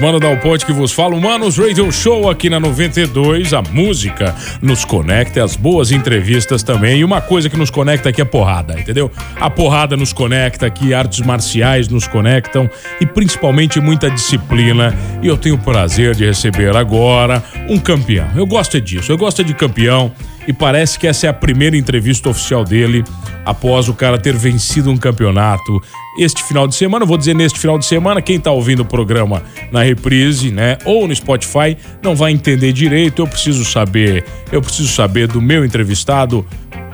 Mano 0.00 0.20
Dal 0.20 0.36
Ponte 0.36 0.64
que 0.64 0.72
vos 0.72 0.92
fala. 0.92 1.18
Manos 1.18 1.58
Radio 1.58 1.90
Show 1.90 2.30
aqui 2.30 2.48
na 2.48 2.60
92. 2.60 3.52
A 3.52 3.60
música 3.62 4.32
nos 4.62 4.84
conecta, 4.84 5.42
as 5.42 5.56
boas 5.56 5.90
entrevistas 5.90 6.62
também. 6.62 7.00
E 7.00 7.04
uma 7.04 7.20
coisa 7.20 7.50
que 7.50 7.56
nos 7.56 7.68
conecta 7.68 8.08
aqui 8.08 8.20
é 8.20 8.24
porrada, 8.24 8.78
entendeu? 8.78 9.10
A 9.40 9.50
porrada 9.50 9.96
nos 9.96 10.12
conecta 10.12 10.66
aqui, 10.66 10.94
artes 10.94 11.20
marciais 11.20 11.88
nos 11.88 12.06
conectam 12.06 12.70
e 13.00 13.06
principalmente 13.06 13.80
muita 13.80 14.08
disciplina. 14.08 14.96
E 15.20 15.26
eu 15.26 15.36
tenho 15.36 15.56
o 15.56 15.58
prazer 15.58 16.14
de 16.14 16.24
receber 16.24 16.76
agora 16.76 17.42
um 17.68 17.78
campeão. 17.78 18.28
Eu 18.36 18.46
gosto 18.46 18.80
disso, 18.80 19.10
eu 19.10 19.18
gosto 19.18 19.42
de 19.42 19.52
campeão 19.52 20.12
e 20.48 20.52
parece 20.54 20.98
que 20.98 21.06
essa 21.06 21.26
é 21.26 21.28
a 21.28 21.32
primeira 21.34 21.76
entrevista 21.76 22.30
oficial 22.30 22.64
dele 22.64 23.04
após 23.44 23.86
o 23.86 23.92
cara 23.92 24.16
ter 24.16 24.34
vencido 24.34 24.90
um 24.90 24.96
campeonato 24.96 25.78
este 26.18 26.42
final 26.42 26.66
de 26.66 26.74
semana. 26.74 27.04
Vou 27.04 27.18
dizer 27.18 27.34
neste 27.34 27.60
final 27.60 27.78
de 27.78 27.84
semana, 27.84 28.22
quem 28.22 28.40
tá 28.40 28.50
ouvindo 28.50 28.80
o 28.80 28.84
programa 28.84 29.42
na 29.70 29.82
reprise, 29.82 30.50
né, 30.50 30.78
ou 30.86 31.06
no 31.06 31.14
Spotify, 31.14 31.76
não 32.02 32.16
vai 32.16 32.32
entender 32.32 32.72
direito. 32.72 33.20
Eu 33.20 33.26
preciso 33.26 33.62
saber, 33.62 34.24
eu 34.50 34.62
preciso 34.62 34.88
saber 34.88 35.28
do 35.28 35.42
meu 35.42 35.66
entrevistado. 35.66 36.46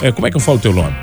É, 0.02 0.10
como 0.10 0.26
é 0.26 0.30
que 0.32 0.36
eu 0.36 0.40
falo 0.40 0.58
o 0.58 0.60
teu 0.60 0.74
nome? 0.74 0.96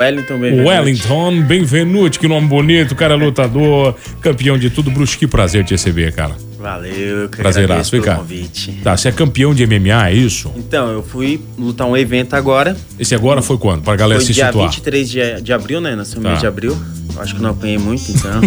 Wellington 0.00 0.38
Benvenuti. 0.38 0.68
Wellington 0.68 1.42
Benvenuti, 1.42 2.18
que 2.18 2.26
nome 2.26 2.46
bonito, 2.46 2.94
cara 2.94 3.16
lutador, 3.16 3.94
campeão 4.22 4.56
de 4.56 4.70
tudo. 4.70 4.90
Bruxo, 4.90 5.18
que 5.18 5.26
prazer 5.26 5.62
te 5.62 5.72
receber, 5.72 6.14
cara. 6.14 6.47
Valeu, 6.58 7.28
que 7.28 7.36
Prazeraço, 7.38 7.90
pelo 7.92 8.04
convite. 8.04 8.72
Tá, 8.82 8.96
você 8.96 9.08
é 9.08 9.12
campeão 9.12 9.54
de 9.54 9.64
MMA, 9.64 10.08
é 10.10 10.14
isso? 10.14 10.50
Então, 10.56 10.90
eu 10.90 11.02
fui 11.02 11.40
lutar 11.56 11.86
um 11.86 11.96
evento 11.96 12.34
agora. 12.34 12.76
Esse 12.98 13.14
agora 13.14 13.40
foi 13.40 13.56
quando? 13.58 13.82
Pra 13.82 13.94
galera 13.94 14.20
Foi 14.20 14.26
se 14.26 14.32
dia 14.32 14.46
situar. 14.46 14.68
23 14.68 15.08
de, 15.08 15.40
de 15.40 15.52
abril, 15.52 15.80
né? 15.80 15.94
Nasceu 15.94 16.20
Tá. 16.20 16.30
mês 16.30 16.40
de 16.40 16.46
abril. 16.46 16.76
Eu 17.14 17.22
acho 17.22 17.34
que 17.36 17.40
não 17.40 17.50
apanhei 17.50 17.78
muito, 17.78 18.10
então. 18.10 18.40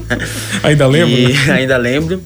Ainda 0.62 0.86
lembra? 0.86 1.14
E 1.18 1.32
né? 1.32 1.38
ainda 1.52 1.76
lembro. 1.78 2.22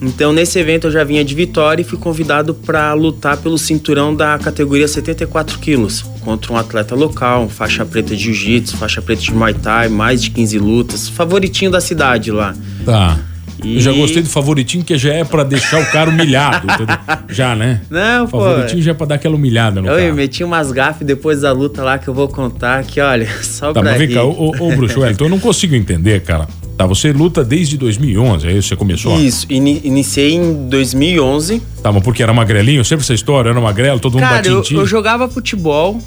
Então, 0.00 0.32
nesse 0.32 0.58
evento 0.58 0.88
eu 0.88 0.90
já 0.90 1.02
vinha 1.02 1.24
de 1.24 1.34
Vitória 1.34 1.80
e 1.82 1.84
fui 1.84 1.98
convidado 1.98 2.54
para 2.54 2.92
lutar 2.92 3.36
pelo 3.38 3.56
cinturão 3.56 4.14
da 4.14 4.38
categoria 4.38 4.86
74 4.86 5.58
quilos 5.58 6.02
contra 6.20 6.52
um 6.52 6.56
atleta 6.56 6.94
local, 6.94 7.48
faixa 7.48 7.84
preta 7.86 8.14
de 8.14 8.24
jiu-jitsu, 8.24 8.76
faixa 8.76 9.00
preta 9.00 9.22
de 9.22 9.32
muay 9.32 9.54
thai, 9.54 9.88
mais 9.88 10.22
de 10.22 10.30
15 10.30 10.58
lutas, 10.58 11.08
favoritinho 11.08 11.70
da 11.70 11.80
cidade 11.80 12.30
lá. 12.30 12.54
Tá. 12.84 13.18
E- 13.64 13.76
Eu 13.76 13.80
já 13.80 13.92
gostei 13.92 14.22
do 14.22 14.28
favoritinho, 14.28 14.84
que 14.84 14.96
já 14.98 15.12
é 15.14 15.24
pra 15.24 15.42
deixar 15.42 15.80
o 15.80 15.86
cara 15.86 16.10
humilhado, 16.10 16.66
entendeu? 16.70 16.96
Já, 17.30 17.56
né? 17.56 17.80
Não, 17.90 18.26
pô. 18.28 18.38
Favoritinho 18.40 18.82
já 18.82 18.90
é 18.90 18.94
pra 18.94 19.06
dar 19.06 19.14
aquela 19.16 19.34
humilhada 19.34 19.80
no 19.80 19.88
Eu 19.88 19.96
cara. 19.96 20.12
meti 20.14 20.44
umas 20.44 20.70
gafes 20.70 21.06
depois 21.06 21.40
da 21.40 21.50
luta 21.52 21.82
lá 21.82 21.98
que 21.98 22.06
eu 22.06 22.14
vou 22.14 22.28
contar 22.28 22.84
que, 22.84 23.00
olha, 23.00 23.26
só 23.42 23.68
Tá, 23.72 23.80
pra 23.80 23.90
mas 23.90 23.98
vem 23.98 24.08
rir. 24.08 24.14
cá, 24.14 24.24
ô, 24.24 24.50
ô, 24.58 24.76
Bruxo 24.76 25.00
Wellington, 25.00 25.24
eu 25.24 25.30
não 25.30 25.40
consigo 25.40 25.74
entender, 25.74 26.20
cara. 26.22 26.46
Tá, 26.76 26.86
você 26.86 27.12
luta 27.12 27.42
desde 27.44 27.76
2011, 27.78 28.46
é 28.48 28.52
isso? 28.52 28.68
Você 28.68 28.76
começou? 28.76 29.18
Isso, 29.18 29.46
ini- 29.48 29.80
iniciei 29.84 30.34
em 30.34 30.68
2011. 30.68 31.62
Tá, 31.82 31.90
mas 31.90 32.02
porque 32.02 32.22
era 32.22 32.32
magrelinho? 32.32 32.84
Sempre 32.84 33.04
essa 33.04 33.14
história, 33.14 33.48
era 33.50 33.60
magrelo, 33.60 33.98
todo 33.98 34.12
mundo 34.14 34.22
Cara, 34.22 34.36
batia 34.36 34.50
eu, 34.52 34.58
em 34.58 34.62
ti. 34.62 34.74
eu 34.74 34.86
jogava 34.86 35.28
futebol 35.28 35.98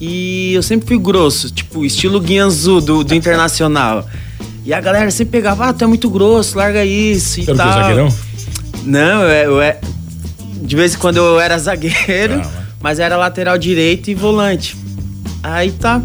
e 0.00 0.52
eu 0.54 0.62
sempre 0.62 0.86
fui 0.88 0.98
grosso, 0.98 1.50
tipo, 1.52 1.84
estilo 1.84 2.20
Guianzu 2.20 2.80
do, 2.80 3.04
do 3.04 3.14
Internacional. 3.14 4.06
E 4.64 4.72
a 4.74 4.80
galera 4.80 5.10
sempre 5.10 5.32
pegava, 5.32 5.66
ah, 5.68 5.72
tu 5.72 5.84
é 5.84 5.86
muito 5.86 6.08
grosso, 6.10 6.56
larga 6.58 6.84
isso 6.84 7.40
e 7.40 7.46
quê, 7.46 7.54
tal. 7.54 7.72
zagueirão? 7.72 8.14
Não, 8.84 9.22
eu, 9.22 9.52
eu, 9.52 9.60
é- 9.62 9.78
de 10.62 10.76
vez 10.76 10.94
em 10.94 10.98
quando 10.98 11.16
eu 11.16 11.40
era 11.40 11.58
zagueiro, 11.58 12.34
Tá, 12.40 12.44
mas- 12.44 12.50
mas 12.80 12.98
era 12.98 13.16
lateral 13.16 13.56
direito 13.58 14.10
e 14.10 14.14
volante. 14.14 14.76
Aí 15.42 15.70
tá, 15.72 16.02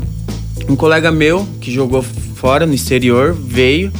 um 0.69 0.75
colega 0.75 1.11
meu 1.11 1.45
que 1.59 1.71
jogou 1.71 2.03
fora, 2.35 2.65
no 2.65 2.73
exterior, 2.73 3.33
veio, 3.33 3.91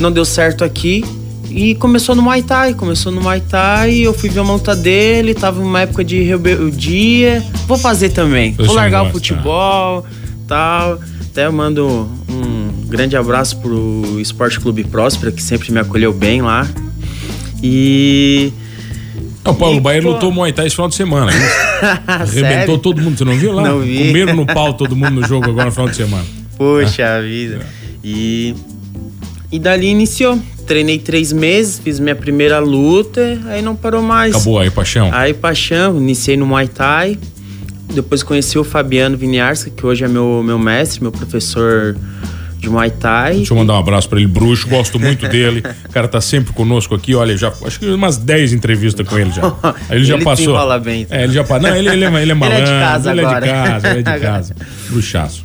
não 0.00 0.12
deu 0.12 0.24
certo 0.24 0.62
aqui 0.64 1.04
e 1.50 1.74
começou 1.76 2.14
no 2.14 2.22
Muay 2.22 2.42
Thai. 2.42 2.74
Começou 2.74 3.10
no 3.10 3.20
Muay 3.20 3.40
Thai, 3.40 3.94
eu 3.98 4.12
fui 4.12 4.28
ver 4.28 4.40
uma 4.40 4.52
luta 4.52 4.76
dele, 4.76 5.32
tava 5.34 5.60
numa 5.60 5.80
época 5.80 6.04
de 6.04 6.22
rebeldia. 6.22 7.42
Vou 7.66 7.78
fazer 7.78 8.10
também, 8.10 8.52
Você 8.54 8.64
vou 8.66 8.74
largar 8.76 9.04
o 9.04 9.10
futebol, 9.10 10.04
tal. 10.46 10.98
Até 11.30 11.46
eu 11.46 11.52
mando 11.52 12.08
um 12.28 12.57
grande 12.88 13.16
abraço 13.16 13.58
pro 13.60 14.18
Esporte 14.20 14.58
Clube 14.58 14.84
Próspera, 14.84 15.30
que 15.30 15.42
sempre 15.42 15.70
me 15.72 15.78
acolheu 15.78 16.12
bem 16.12 16.42
lá. 16.42 16.66
E. 17.62 18.52
Não, 19.44 19.52
o 19.52 19.56
Paulo 19.56 19.76
E, 19.78 20.02
pô. 20.02 20.10
lutou 20.12 20.32
Muay 20.32 20.52
Thai 20.52 20.66
esse 20.66 20.76
final 20.76 20.88
de 20.88 20.94
semana. 20.94 21.30
Arrebentou 22.06 22.78
todo 22.78 23.00
mundo, 23.00 23.16
você 23.16 23.24
não 23.24 23.36
viu 23.36 23.52
lá? 23.52 23.62
Não 23.62 23.80
vi. 23.80 24.06
Comeram 24.08 24.36
no 24.36 24.46
pau 24.46 24.74
todo 24.74 24.94
mundo 24.94 25.20
no 25.20 25.26
jogo 25.26 25.48
agora 25.48 25.66
no 25.66 25.72
final 25.72 25.88
de 25.88 25.96
semana. 25.96 26.24
Poxa 26.56 27.20
vida. 27.22 27.60
E. 28.02 28.54
E 29.50 29.58
dali 29.58 29.86
iniciou. 29.88 30.38
Treinei 30.66 30.98
três 30.98 31.32
meses, 31.32 31.78
fiz 31.82 31.98
minha 31.98 32.14
primeira 32.14 32.58
luta, 32.58 33.40
aí 33.46 33.62
não 33.62 33.74
parou 33.74 34.02
mais. 34.02 34.34
Acabou 34.34 34.58
aí, 34.58 34.70
paixão. 34.70 35.08
Aí, 35.14 35.32
paixão, 35.32 35.96
iniciei 35.96 36.36
no 36.36 36.44
Muay 36.44 36.68
Thai. 36.68 37.18
Depois 37.94 38.22
conheci 38.22 38.58
o 38.58 38.64
Fabiano 38.64 39.16
Viniarska, 39.16 39.70
que 39.70 39.86
hoje 39.86 40.04
é 40.04 40.08
meu, 40.08 40.42
meu 40.44 40.58
mestre, 40.58 41.00
meu 41.00 41.10
professor 41.10 41.96
de 42.58 42.68
Muay 42.68 42.90
Thai. 42.90 43.36
Deixa 43.36 43.52
eu 43.54 43.56
mandar 43.58 43.74
um 43.74 43.78
abraço 43.78 44.08
pra 44.08 44.18
ele, 44.18 44.26
bruxo, 44.28 44.68
gosto 44.68 44.98
muito 44.98 45.26
dele. 45.30 45.62
O 45.84 45.88
cara 45.90 46.08
tá 46.08 46.20
sempre 46.20 46.52
conosco 46.52 46.94
aqui, 46.94 47.14
olha, 47.14 47.36
já 47.36 47.52
acho 47.64 47.78
que 47.78 47.86
umas 47.86 48.16
10 48.16 48.52
entrevistas 48.52 49.06
com 49.08 49.18
ele 49.18 49.30
já. 49.30 49.42
Aí 49.88 49.96
ele 49.98 50.04
já 50.04 50.14
Ele 50.14 50.24
passou. 50.24 50.46
desenrola 50.46 50.78
bem. 50.78 51.06
É, 51.08 51.24
ele 51.24 51.32
já. 51.32 51.44
Não, 51.44 51.76
ele, 51.76 51.88
ele, 51.88 52.04
é, 52.04 52.22
ele 52.22 52.30
é 52.32 52.34
malandro. 52.34 52.64
casa 52.66 53.10
ele 53.12 53.20
é 53.20 53.24
agora. 53.24 53.46
de 53.46 53.52
casa, 53.52 53.88
ele 53.90 54.00
é 54.00 54.02
de 54.14 54.20
casa. 54.20 54.56
Bruxaço. 54.90 55.44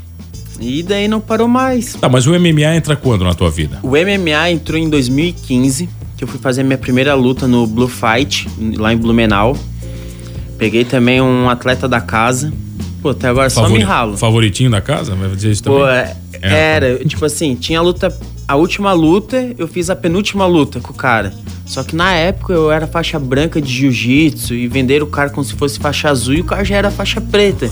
E 0.59 0.81
daí 0.83 1.07
não 1.07 1.19
parou 1.19 1.47
mais. 1.47 1.93
Tá, 1.95 2.07
mas 2.07 2.25
o 2.25 2.31
MMA 2.39 2.75
entra 2.75 2.95
quando 2.95 3.23
na 3.23 3.33
tua 3.33 3.49
vida? 3.51 3.79
O 3.83 3.89
MMA 3.89 4.51
entrou 4.51 4.79
em 4.79 4.89
2015, 4.89 5.89
que 6.15 6.23
eu 6.23 6.27
fui 6.27 6.39
fazer 6.39 6.63
minha 6.63 6.77
primeira 6.77 7.13
luta 7.15 7.47
no 7.47 7.67
Blue 7.67 7.87
Fight, 7.89 8.47
lá 8.77 8.93
em 8.93 8.97
Blumenau. 8.97 9.57
Peguei 10.57 10.85
também 10.85 11.19
um 11.21 11.49
atleta 11.49 11.87
da 11.87 11.99
casa. 11.99 12.53
Pô, 13.01 13.09
até 13.09 13.27
agora 13.27 13.49
só 13.49 13.61
Favori- 13.63 13.79
me 13.79 13.83
ralo. 13.85 14.15
Favoritinho 14.17 14.69
da 14.71 14.79
casa? 14.79 15.13
Vai 15.15 15.29
dizer 15.29 15.51
isso 15.51 15.63
também? 15.63 15.79
Pô, 15.79 15.87
é- 15.89 15.99
É. 16.01 16.15
era, 16.51 17.05
tipo 17.05 17.23
assim, 17.25 17.55
tinha 17.55 17.79
a 17.79 17.81
luta. 17.81 18.15
A 18.47 18.55
última 18.55 18.91
luta, 18.91 19.53
eu 19.57 19.67
fiz 19.67 19.89
a 19.89 19.95
penúltima 19.95 20.45
luta 20.45 20.79
com 20.79 20.91
o 20.91 20.95
cara. 20.95 21.33
Só 21.65 21.81
que 21.81 21.95
na 21.95 22.11
época 22.13 22.53
eu 22.53 22.71
era 22.71 22.85
faixa 22.85 23.17
branca 23.17 23.61
de 23.61 23.71
jiu-jitsu 23.71 24.53
e 24.53 24.67
venderam 24.67 25.05
o 25.05 25.09
cara 25.09 25.29
como 25.29 25.45
se 25.45 25.53
fosse 25.53 25.79
faixa 25.79 26.09
azul 26.09 26.33
e 26.33 26.41
o 26.41 26.43
cara 26.43 26.63
já 26.63 26.75
era 26.75 26.91
faixa 26.91 27.21
preta. 27.21 27.69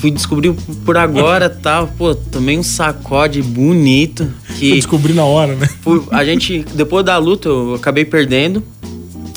Fui 0.00 0.10
descobrir 0.10 0.52
por 0.84 0.96
agora 0.96 1.48
tal. 1.48 1.86
Pô, 1.86 2.14
tomei 2.14 2.58
um 2.58 2.62
sacode 2.62 3.42
bonito. 3.42 4.28
Que 4.58 4.72
descobri 4.72 5.12
na 5.12 5.24
hora, 5.24 5.54
né? 5.54 5.68
a 6.10 6.24
gente, 6.24 6.64
depois 6.74 7.04
da 7.04 7.16
luta, 7.18 7.48
eu 7.48 7.74
acabei 7.74 8.04
perdendo. 8.04 8.62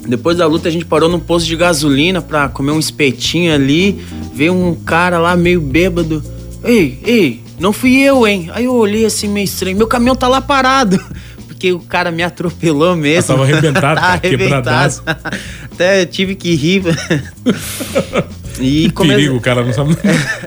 Depois 0.07 0.37
da 0.37 0.47
luta, 0.47 0.69
a 0.69 0.71
gente 0.71 0.85
parou 0.85 1.09
num 1.09 1.19
posto 1.19 1.45
de 1.45 1.55
gasolina 1.55 2.21
pra 2.21 2.47
comer 2.47 2.71
um 2.71 2.79
espetinho 2.79 3.53
ali. 3.53 4.01
Veio 4.33 4.53
um 4.53 4.73
cara 4.73 5.19
lá 5.19 5.35
meio 5.35 5.59
bêbado. 5.59 6.23
Ei, 6.63 6.99
ei, 7.03 7.41
não 7.59 7.73
fui 7.73 7.97
eu, 8.01 8.27
hein? 8.27 8.49
Aí 8.53 8.65
eu 8.65 8.73
olhei 8.75 9.05
assim 9.05 9.27
meio 9.27 9.45
estranho. 9.45 9.77
Meu 9.77 9.87
caminhão 9.87 10.15
tá 10.15 10.27
lá 10.27 10.41
parado. 10.41 10.99
Porque 11.47 11.71
o 11.71 11.79
cara 11.79 12.11
me 12.11 12.21
atropelou 12.21 12.95
mesmo. 12.95 13.33
Ah, 13.33 13.37
tava 13.37 13.43
arrebentado, 13.43 13.95
Tá 13.99 14.07
cara, 14.07 14.19
quebradaço. 14.19 15.01
Até 15.73 16.05
tive 16.05 16.35
que 16.35 16.53
rir. 16.53 16.83
e 18.61 18.91
come- 18.91 19.09
Perigo, 19.15 19.37
o 19.37 19.41
cara 19.41 19.63
não 19.63 19.73
sabe. 19.73 19.97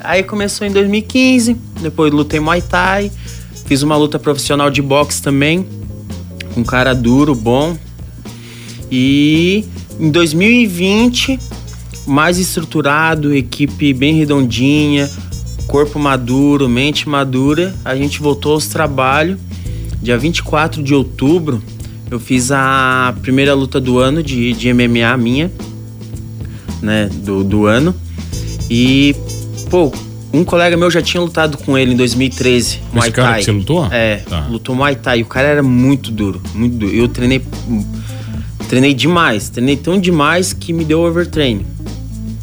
Aí 0.05 0.23
começou 0.23 0.65
em 0.67 0.71
2015, 0.71 1.57
depois 1.83 2.13
lutei 2.13 2.39
Muay 2.39 2.63
Thai, 2.63 3.11
fiz 3.67 3.83
uma 3.83 3.97
luta 3.97 4.19
profissional 4.21 4.71
de 4.71 4.81
boxe 4.81 5.21
também, 5.21 5.67
um 6.57 6.63
cara 6.63 6.95
duro, 6.95 7.35
bom. 7.35 7.77
E 8.91 9.65
em 9.99 10.11
2020, 10.11 11.39
mais 12.07 12.39
estruturado, 12.39 13.35
equipe 13.35 13.93
bem 13.93 14.15
redondinha, 14.15 15.09
corpo 15.71 16.01
maduro, 16.01 16.69
mente 16.69 17.09
madura, 17.09 17.73
a 17.85 17.95
gente 17.95 18.21
voltou 18.21 18.55
aos 18.55 18.67
trabalhos. 18.67 19.39
Dia 20.03 20.19
24 20.19 20.83
de 20.83 20.93
outubro, 20.93 21.63
eu 22.11 22.19
fiz 22.19 22.51
a 22.51 23.15
primeira 23.23 23.55
luta 23.55 23.81
do 23.81 23.99
ano 23.99 24.21
de, 24.21 24.53
de 24.53 24.73
MMA 24.75 25.17
minha. 25.17 25.49
né, 26.83 27.09
do, 27.23 27.45
do 27.45 27.67
ano. 27.67 27.95
E, 28.69 29.15
pô, 29.71 29.93
um 30.33 30.43
colega 30.43 30.77
meu 30.77 30.91
já 30.91 31.01
tinha 31.03 31.21
lutado 31.21 31.57
com 31.59 31.79
ele 31.79 31.93
em 31.93 31.97
2013, 31.97 32.59
Esse 32.67 32.81
Muay 32.93 33.13
cara 33.13 33.29
Thai. 33.31 33.39
que 33.39 33.45
você 33.45 33.53
lutou? 33.53 33.87
É, 33.93 34.17
Tá. 34.29 34.47
lutou 34.51 34.75
Muay 34.75 34.97
Thai. 34.97 35.23
O 35.23 35.27
cara 35.27 35.47
era 35.47 35.63
muito 35.63 36.11
duro, 36.11 36.41
muito 36.55 36.77
duro. 36.79 36.93
Eu 36.93 37.07
treinei, 37.07 37.43
treinei 38.69 38.93
demais. 38.95 39.49
Treinei 39.51 39.77
tão 39.77 40.01
demais 40.01 40.53
que 40.53 40.73
me 40.73 40.85
deu 40.85 41.01
overtraining. 41.03 41.65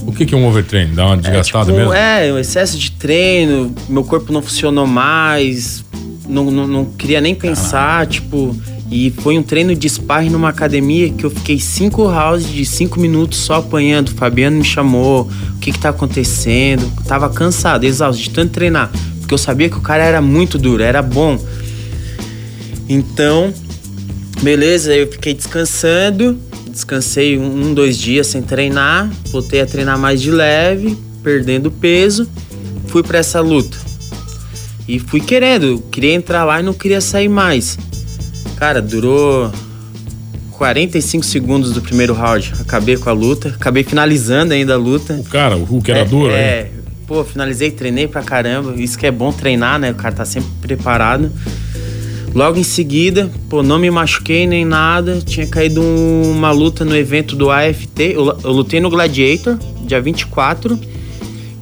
O 0.07 0.13
que, 0.13 0.25
que 0.25 0.33
é 0.33 0.38
um 0.38 0.48
overtraining? 0.48 0.95
Dá 0.95 1.06
uma 1.06 1.18
desgastada 1.18 1.65
tipo, 1.65 1.77
mesmo? 1.77 1.94
É, 1.94 2.31
um 2.31 2.39
excesso 2.39 2.77
de 2.77 2.92
treino, 2.92 3.75
meu 3.89 4.06
corpo 4.06 4.31
não 4.31 4.42
funcionou 4.42 4.88
mais, 4.88 5.83
não, 6.27 6.50
não, 6.50 6.65
não 6.65 6.86
queria 6.86 7.19
nem 7.19 7.36
pensar, 7.36 8.07
tipo. 8.07 8.56
E 8.89 9.12
foi 9.12 9.38
um 9.38 9.44
treino 9.44 9.75
de 9.75 9.89
sparring 9.89 10.30
numa 10.30 10.48
academia 10.48 11.09
que 11.09 11.25
eu 11.25 11.30
fiquei 11.30 11.59
cinco 11.59 12.07
rounds 12.07 12.50
de 12.50 12.65
cinco 12.65 13.01
minutos 13.01 13.38
só 13.39 13.56
apanhando. 13.56 14.07
O 14.07 14.12
Fabiano 14.12 14.57
me 14.57 14.63
chamou, 14.63 15.30
o 15.56 15.59
que 15.59 15.74
que 15.74 15.80
tá 15.80 15.89
acontecendo? 15.89 16.89
Eu 16.98 17.03
tava 17.03 17.30
cansado, 17.30 17.83
exausto 17.83 18.24
de 18.24 18.30
tanto 18.30 18.53
treinar. 18.53 18.89
Porque 19.19 19.33
eu 19.33 19.38
sabia 19.38 19.69
que 19.69 19.75
o 19.75 19.81
cara 19.81 20.06
era 20.06 20.21
muito 20.21 20.57
duro, 20.57 20.81
era 20.81 21.01
bom. 21.01 21.38
Então, 22.88 23.53
beleza, 24.42 24.95
eu 24.95 25.12
fiquei 25.12 25.33
descansando. 25.33 26.39
Descansei 26.77 27.39
um, 27.39 27.74
dois 27.74 27.97
dias 27.97 28.27
sem 28.27 28.44
treinar. 28.44 29.09
Voltei 29.31 29.62
a 29.62 29.65
treinar 29.65 29.97
mais 29.97 30.21
de 30.21 30.29
leve, 30.29 30.95
perdendo 31.24 31.71
peso. 31.71 32.29
Fui 32.85 33.01
pra 33.01 33.18
essa 33.18 33.41
luta. 33.41 33.75
E 34.88 35.00
fui 35.00 35.19
querendo, 35.19 35.83
queria 35.91 36.13
entrar 36.13 36.45
lá 36.45 36.59
e 36.59 36.63
não 36.63 36.74
queria 36.74 37.01
sair 37.01 37.29
mais. 37.29 37.79
Cara, 38.57 38.79
durou 38.79 39.51
45 40.51 41.25
segundos 41.25 41.74
do 41.74 41.81
primeiro 41.81 42.13
round. 42.13 42.53
Acabei 42.59 42.95
com 42.95 43.09
a 43.09 43.13
luta, 43.13 43.50
acabei 43.50 43.83
finalizando 43.83 44.53
ainda 44.53 44.75
a 44.75 44.77
luta. 44.77 45.15
O 45.15 45.24
cara, 45.24 45.57
o 45.57 45.63
Hulk 45.63 45.89
era 45.89 46.01
é, 46.01 46.06
duro, 46.06 46.31
hein? 46.31 46.38
É, 46.38 46.69
pô, 47.07 47.24
finalizei, 47.24 47.71
treinei 47.71 48.07
pra 48.07 48.21
caramba. 48.21 48.75
Isso 48.79 49.00
que 49.00 49.07
é 49.07 49.12
bom 49.12 49.33
treinar, 49.33 49.79
né? 49.79 49.89
O 49.89 49.95
cara 49.95 50.13
tá 50.13 50.25
sempre 50.25 50.51
preparado. 50.62 51.31
Logo 52.33 52.59
em 52.59 52.63
seguida, 52.63 53.31
pô, 53.50 53.63
não 53.63 53.79
me 53.79 53.89
machuquei 53.89 54.45
nem 54.45 54.63
nada. 54.63 55.19
Tinha 55.25 55.47
caído 55.47 55.81
um- 55.81 56.31
uma 56.31 56.51
luta 56.51 56.85
no 56.85 56.95
evento 56.95 57.35
do 57.35 57.50
AFT. 57.50 58.13
Eu, 58.13 58.38
eu 58.44 58.51
lutei 58.51 58.79
no 58.79 58.89
Gladiator, 58.89 59.57
dia 59.85 60.00
24. 60.00 60.79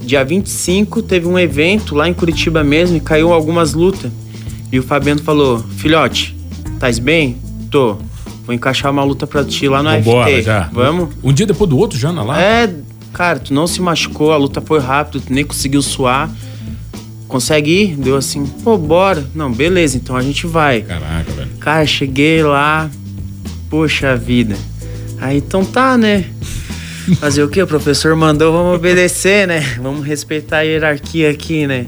Dia 0.01 0.23
25 0.23 1.01
teve 1.01 1.27
um 1.27 1.39
evento 1.39 1.95
lá 1.95 2.07
em 2.09 2.13
Curitiba 2.13 2.63
mesmo 2.63 2.97
e 2.97 2.99
caiu 2.99 3.31
algumas 3.33 3.73
lutas. 3.73 4.11
E 4.71 4.77
o 4.77 4.83
Fabiano 4.83 5.21
falou: 5.21 5.59
Filhote, 5.77 6.35
tais 6.79 6.99
bem? 6.99 7.37
Tô. 7.71 7.97
Vou 8.45 8.53
encaixar 8.53 8.91
uma 8.91 9.03
luta 9.03 9.25
pra 9.25 9.43
ti 9.43 9.67
lá 9.67 9.81
no 9.81 9.89
Vambora 9.89 10.29
AFT. 10.29 10.41
já. 10.43 10.69
Vamos? 10.73 11.09
Um 11.23 11.31
dia 11.33 11.45
depois 11.47 11.69
do 11.69 11.77
outro 11.77 11.97
já 11.97 12.11
na 12.11 12.21
lá? 12.21 12.39
É, 12.39 12.71
cara, 13.13 13.39
tu 13.39 13.53
não 13.53 13.65
se 13.65 13.81
machucou, 13.81 14.31
a 14.33 14.37
luta 14.37 14.61
foi 14.61 14.79
rápida, 14.79 15.23
tu 15.25 15.33
nem 15.33 15.43
conseguiu 15.45 15.81
suar. 15.81 16.29
Consegue 17.27 17.71
ir? 17.71 17.95
Deu 17.95 18.15
assim, 18.15 18.45
pô, 18.63 18.77
bora. 18.77 19.25
Não, 19.33 19.51
beleza, 19.51 19.97
então 19.97 20.15
a 20.15 20.21
gente 20.21 20.45
vai. 20.45 20.81
Caraca, 20.81 21.31
velho. 21.31 21.49
Cara, 21.59 21.85
cheguei 21.85 22.43
lá, 22.43 22.89
poxa 23.69 24.15
vida. 24.15 24.55
Aí 25.19 25.37
então 25.37 25.65
tá, 25.65 25.97
né? 25.97 26.25
Fazer 27.19 27.43
o 27.43 27.47
quê? 27.47 27.61
O 27.61 27.67
professor 27.67 28.15
mandou, 28.15 28.51
vamos 28.51 28.75
obedecer, 28.75 29.47
né? 29.47 29.59
Vamos 29.81 30.05
respeitar 30.05 30.57
a 30.57 30.61
hierarquia 30.61 31.29
aqui, 31.29 31.67
né? 31.67 31.85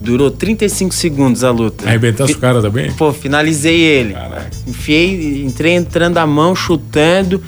Durou 0.00 0.30
35 0.30 0.94
segundos 0.94 1.42
a 1.42 1.50
luta. 1.50 1.86
Arrebentasse 1.86 2.32
o 2.32 2.38
cara 2.38 2.60
também? 2.60 2.92
Pô, 2.92 3.12
finalizei 3.12 3.80
ele. 3.80 4.12
Caraca. 4.12 4.50
Enfiei, 4.66 5.42
entrei 5.44 5.72
entrando 5.72 6.18
a 6.18 6.26
mão, 6.26 6.54
chutando. 6.54 7.42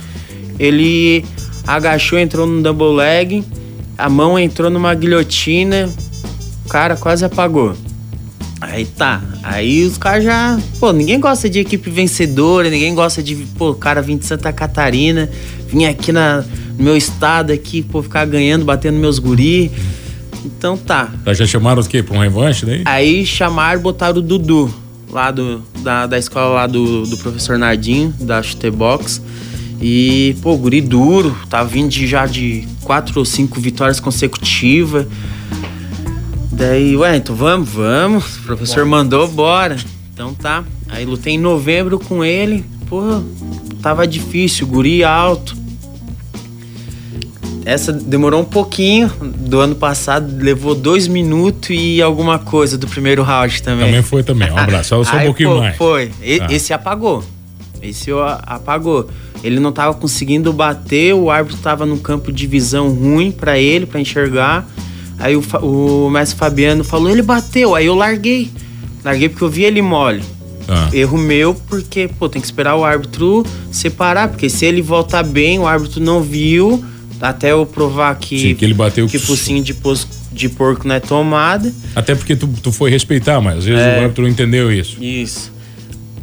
Ele 0.58 1.24
agachou, 1.66 2.18
entrou 2.18 2.46
no 2.46 2.62
double 2.62 2.96
leg. 2.96 3.44
A 3.96 4.08
mão 4.08 4.38
entrou 4.38 4.70
numa 4.70 4.94
guilhotina. 4.94 5.88
O 6.68 6.70
cara 6.70 6.98
quase 6.98 7.24
apagou. 7.24 7.74
Aí 8.60 8.84
tá. 8.84 9.22
Aí 9.42 9.86
os 9.86 9.96
caras 9.96 10.22
já. 10.22 10.60
Pô, 10.78 10.92
ninguém 10.92 11.18
gosta 11.18 11.48
de 11.48 11.60
equipe 11.60 11.88
vencedora, 11.88 12.68
ninguém 12.68 12.94
gosta 12.94 13.22
de. 13.22 13.36
Pô, 13.56 13.70
o 13.70 13.74
cara 13.74 14.02
vir 14.02 14.18
de 14.18 14.26
Santa 14.26 14.52
Catarina, 14.52 15.30
vir 15.66 15.86
aqui 15.86 16.12
na, 16.12 16.44
no 16.76 16.84
meu 16.84 16.94
estado 16.94 17.54
aqui, 17.54 17.80
pô, 17.80 18.02
ficar 18.02 18.26
ganhando, 18.26 18.66
batendo 18.66 18.98
meus 18.98 19.18
guri. 19.18 19.72
Então 20.44 20.76
tá. 20.76 21.10
Já 21.28 21.46
chamaram 21.46 21.80
o 21.80 21.86
quê? 21.86 22.02
Pra 22.02 22.18
um 22.18 22.20
revanche 22.20 22.66
daí? 22.66 22.82
Aí 22.84 23.24
chamaram, 23.24 23.80
botaram 23.80 24.18
o 24.18 24.22
Dudu, 24.22 24.70
lá 25.10 25.30
do, 25.30 25.62
da, 25.82 26.06
da 26.06 26.18
escola 26.18 26.50
lá 26.50 26.66
do, 26.66 27.06
do 27.06 27.16
professor 27.16 27.56
Nardinho, 27.56 28.12
da 28.20 28.42
Chutebox. 28.42 29.22
E, 29.80 30.36
pô, 30.42 30.54
guri 30.58 30.82
duro, 30.82 31.34
tá 31.48 31.64
vindo 31.64 31.88
de, 31.88 32.06
já 32.06 32.26
de 32.26 32.68
quatro 32.82 33.18
ou 33.18 33.24
cinco 33.24 33.58
vitórias 33.58 33.98
consecutivas. 34.00 35.06
Daí, 36.58 36.96
ué, 36.96 37.16
então 37.16 37.36
vamos, 37.36 37.68
vamos. 37.68 38.36
O 38.38 38.42
professor 38.42 38.84
mandou, 38.84 39.28
bora. 39.28 39.76
Então 40.12 40.34
tá. 40.34 40.64
Aí 40.88 41.04
lutei 41.04 41.34
em 41.34 41.38
novembro 41.38 41.98
com 42.00 42.24
ele. 42.24 42.64
Pô, 42.88 43.22
tava 43.80 44.06
difícil, 44.08 44.66
guri 44.66 45.04
alto. 45.04 45.56
Essa 47.64 47.92
demorou 47.92 48.40
um 48.40 48.44
pouquinho. 48.44 49.08
Do 49.38 49.60
ano 49.60 49.76
passado 49.76 50.42
levou 50.42 50.74
dois 50.74 51.06
minutos 51.06 51.70
e 51.70 52.02
alguma 52.02 52.38
coisa 52.38 52.76
do 52.76 52.88
primeiro 52.88 53.22
round 53.22 53.62
também. 53.62 53.86
Também 53.86 54.02
foi 54.02 54.22
também. 54.24 54.50
Um 54.50 54.58
abraço. 54.58 54.88
Só, 54.88 55.04
só 55.04 55.16
um 55.18 55.24
pouquinho 55.26 55.50
pô, 55.50 55.58
mais. 55.58 55.76
Foi. 55.76 56.10
E- 56.22 56.38
Tá. 56.38 56.46
Esse 56.52 56.72
apagou. 56.72 57.22
Esse 57.80 58.10
apagou. 58.44 59.08
Ele 59.44 59.60
não 59.60 59.70
tava 59.70 59.94
conseguindo 59.94 60.52
bater, 60.52 61.14
o 61.14 61.30
árbitro 61.30 61.58
tava 61.62 61.86
num 61.86 61.98
campo 61.98 62.32
de 62.32 62.44
visão 62.48 62.88
ruim 62.92 63.30
pra 63.30 63.56
ele, 63.58 63.86
pra 63.86 64.00
enxergar. 64.00 64.66
Aí 65.18 65.36
o, 65.36 65.42
o 65.62 66.10
mestre 66.10 66.38
Fabiano 66.38 66.84
falou: 66.84 67.10
ele 67.10 67.22
bateu. 67.22 67.74
Aí 67.74 67.86
eu 67.86 67.94
larguei. 67.94 68.50
Larguei 69.04 69.28
porque 69.28 69.44
eu 69.44 69.48
vi 69.50 69.64
ele 69.64 69.82
mole. 69.82 70.22
Tá. 70.66 70.90
Erro 70.92 71.16
meu, 71.16 71.54
porque, 71.54 72.08
pô, 72.18 72.28
tem 72.28 72.40
que 72.42 72.46
esperar 72.46 72.76
o 72.76 72.84
árbitro 72.84 73.44
separar, 73.72 74.28
porque 74.28 74.50
se 74.50 74.66
ele 74.66 74.82
voltar 74.82 75.22
bem, 75.22 75.58
o 75.58 75.66
árbitro 75.66 75.98
não 75.98 76.20
viu, 76.22 76.84
até 77.22 77.52
eu 77.52 77.64
provar 77.64 78.14
que, 78.16 78.38
Sim, 78.38 78.54
que 78.54 78.66
ele 78.66 78.74
bateu 78.74 79.06
que 79.08 79.18
com- 79.18 79.24
focinho 79.24 79.62
de, 79.64 79.72
pos- 79.72 80.06
de 80.30 80.46
porco 80.50 80.86
não 80.86 80.94
é 80.94 81.00
tomada. 81.00 81.72
Até 81.96 82.14
porque 82.14 82.36
tu, 82.36 82.46
tu 82.62 82.70
foi 82.70 82.90
respeitar, 82.90 83.40
mas 83.40 83.58
às 83.60 83.64
vezes 83.64 83.80
É. 83.82 83.98
o 83.98 84.02
árbitro 84.02 84.22
não 84.24 84.30
entendeu 84.30 84.70
isso. 84.70 85.02
Isso. 85.02 85.50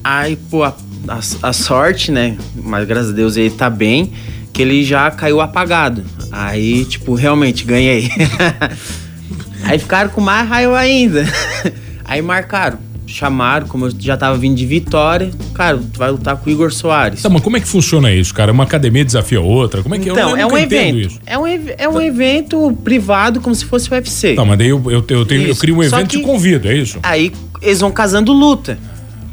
Aí, 0.03 0.35
pô, 0.35 0.63
a, 0.63 0.75
a- 1.07 1.47
a 1.49 1.53
sorte, 1.53 2.11
né? 2.11 2.37
Mas 2.55 2.87
graças 2.87 3.11
a 3.11 3.13
Deus 3.13 3.37
ele 3.37 3.49
tá 3.49 3.69
bem, 3.69 4.11
que 4.53 4.61
ele 4.61 4.83
já 4.83 5.09
caiu 5.11 5.41
apagado. 5.41 6.03
Aí, 6.31 6.85
tipo, 6.85 7.13
realmente 7.13 7.63
ganhei. 7.65 8.09
Aí 9.63 9.79
ficaram 9.79 10.09
com 10.09 10.21
mais 10.21 10.47
raiva 10.47 10.77
ainda. 10.77 11.25
Aí 12.05 12.21
marcaram. 12.21 12.77
Chamaram, 13.07 13.67
como 13.67 13.85
eu 13.85 13.93
já 13.99 14.17
tava 14.17 14.35
vindo 14.37 14.55
de 14.55 14.65
vitória. 14.65 15.29
Cara, 15.53 15.77
tu 15.77 15.97
vai 15.99 16.09
lutar 16.11 16.35
com 16.37 16.49
o 16.49 16.51
Igor 16.51 16.71
Soares. 16.73 17.21
Tá, 17.21 17.29
mas 17.29 17.41
como 17.41 17.55
é 17.55 17.59
que 17.59 17.67
funciona 17.67 18.11
isso, 18.11 18.33
cara? 18.33 18.51
Uma 18.51 18.63
academia 18.63 19.05
desafia 19.05 19.39
outra? 19.39 19.81
Como 19.83 19.93
é 19.95 19.99
que 19.99 20.09
Então, 20.09 20.31
eu, 20.31 20.37
eu 20.37 20.49
é 20.49 20.53
um 20.53 20.57
evento. 20.57 20.97
isso. 20.97 21.19
É 21.25 21.37
um, 21.37 21.45
é 21.47 21.87
um 21.87 22.01
evento 22.01 22.75
privado, 22.83 23.39
como 23.39 23.53
se 23.55 23.63
fosse 23.63 23.89
o 23.89 23.93
UFC. 23.93 24.33
Tá, 24.33 24.43
mas 24.43 24.57
daí 24.57 24.69
eu, 24.69 24.81
eu, 24.91 25.05
eu, 25.07 25.25
tenho, 25.25 25.43
eu 25.47 25.55
crio 25.55 25.77
um 25.77 25.83
evento 25.83 26.15
e 26.15 26.19
te 26.19 26.23
convido, 26.23 26.67
é 26.67 26.75
isso? 26.75 26.99
Aí 27.03 27.31
eles 27.61 27.79
vão 27.79 27.91
casando 27.91 28.33
luta. 28.33 28.77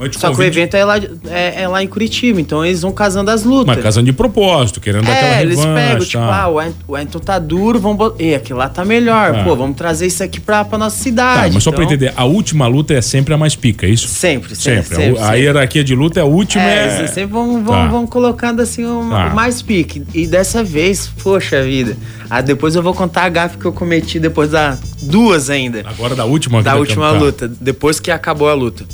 Mas 0.03 0.17
Só 0.17 0.31
que 0.33 0.41
o 0.41 0.43
evento 0.43 0.75
é 0.77 0.85
lá, 0.85 0.97
é, 1.31 1.63
é 1.63 1.69
lá 1.69 1.83
em 1.83 1.87
Curitiba, 1.87 2.41
então 2.41 2.65
eles 2.65 2.83
vão 2.83 2.93
casando 2.93 3.31
as 3.31 3.45
lutas. 3.45 3.75
Mas 3.75 3.83
casando 3.83 4.07
de 4.07 4.13
propósito, 4.13 4.81
querendo 4.81 5.05
dar 5.05 5.13
aquela 5.13 5.37
É, 5.37 5.43
eles 5.43 5.59
revanche. 5.59 5.81
pegam, 5.89 6.05
tipo, 6.07 6.23
tá. 6.25 6.43
ah, 6.43 6.49
o 6.49 6.59
Ant- 6.59 6.75
o 6.89 6.97
Anton 6.97 7.19
tá 7.19 7.39
duro, 7.39 7.79
vamos 7.79 7.99
botar. 7.99 8.23
E 8.23 8.35
aquele 8.35 8.59
lá 8.59 8.69
tá 8.69 8.85
melhor. 8.85 9.33
Tá. 9.33 9.45
Pô, 9.45 9.55
vamos 9.57 9.77
trazer 9.77 10.07
isso 10.07 10.23
aqui 10.23 10.41
pra, 10.41 10.65
pra 10.65 10.77
nossa 10.79 10.97
Tá, 10.97 11.03
cidade. 11.03 11.55
mas 11.55 11.63
só 11.63 11.71
pra 11.71 11.85
Então, 11.85 11.95
entender, 11.95 12.13
a 12.17 12.25
última 12.25 12.67
luta 12.67 12.95
é 12.95 13.01
sempre 13.01 13.33
a 13.35 13.37
mais 13.39 13.55
pica, 13.55 13.87
é 13.87 13.91
isso? 13.91 14.09
Sempre, 14.09 14.55
sempre. 14.57 14.83
Sempre. 14.83 14.97
sempre, 14.97 15.19
a, 15.21 15.23
a 15.23 15.27
sempre. 15.27 15.41
hierarquia 15.41 15.85
de 15.85 15.95
luta 15.95 16.21
é 16.21 16.23
a 16.23 16.27
última. 16.27 16.65
É, 16.65 17.03
É, 17.03 17.07
sempre 17.07 17.33
vão, 17.33 17.63
vão, 17.63 17.75
Tá. 17.75 17.87
vão 17.89 18.07
colocando 18.07 18.61
assim 18.61 18.85
o 18.85 19.09
Tá. 19.11 19.29
o 19.29 19.35
mais 19.35 19.63
pique. 19.63 20.03
E 20.15 20.27
dessa 20.27 20.63
vez, 20.65 21.11
poxa 21.23 21.63
vida. 21.63 21.97
Ah, 22.29 22.41
depois 22.41 22.75
eu 22.75 22.83
vou 22.83 22.95
contar 22.95 23.25
a 23.25 23.29
gafe 23.29 23.59
que 23.59 23.65
eu 23.65 23.73
cometi 23.73 24.19
depois 24.19 24.51
da. 24.51 24.77
Duas 25.03 25.51
ainda. 25.51 25.83
Agora 25.85 26.15
da 26.15 26.25
última 26.25 26.63
da 26.63 26.77
última 26.77 27.13
tá. 27.13 27.19
luta, 27.19 27.49
depois 27.61 28.01
que 28.01 28.11
acabou 28.11 28.49
a 28.49 28.55
luta. 28.55 28.85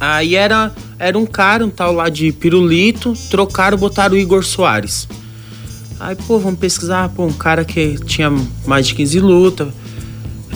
Aí 0.00 0.34
era, 0.36 0.72
era 0.98 1.18
um 1.18 1.26
cara, 1.26 1.64
um 1.66 1.70
tal 1.70 1.92
lá 1.92 2.08
de 2.08 2.30
pirulito, 2.32 3.14
trocaram, 3.30 3.76
botaram 3.76 4.14
o 4.14 4.18
Igor 4.18 4.44
Soares. 4.44 5.08
Aí, 5.98 6.14
pô, 6.14 6.38
vamos 6.38 6.60
pesquisar, 6.60 7.08
pô, 7.08 7.26
um 7.26 7.32
cara 7.32 7.64
que 7.64 7.98
tinha 8.06 8.32
mais 8.64 8.86
de 8.86 8.94
15 8.94 9.18
lutas, 9.18 9.68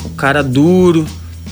um 0.05 0.11
cara 0.11 0.43
duro, 0.43 1.05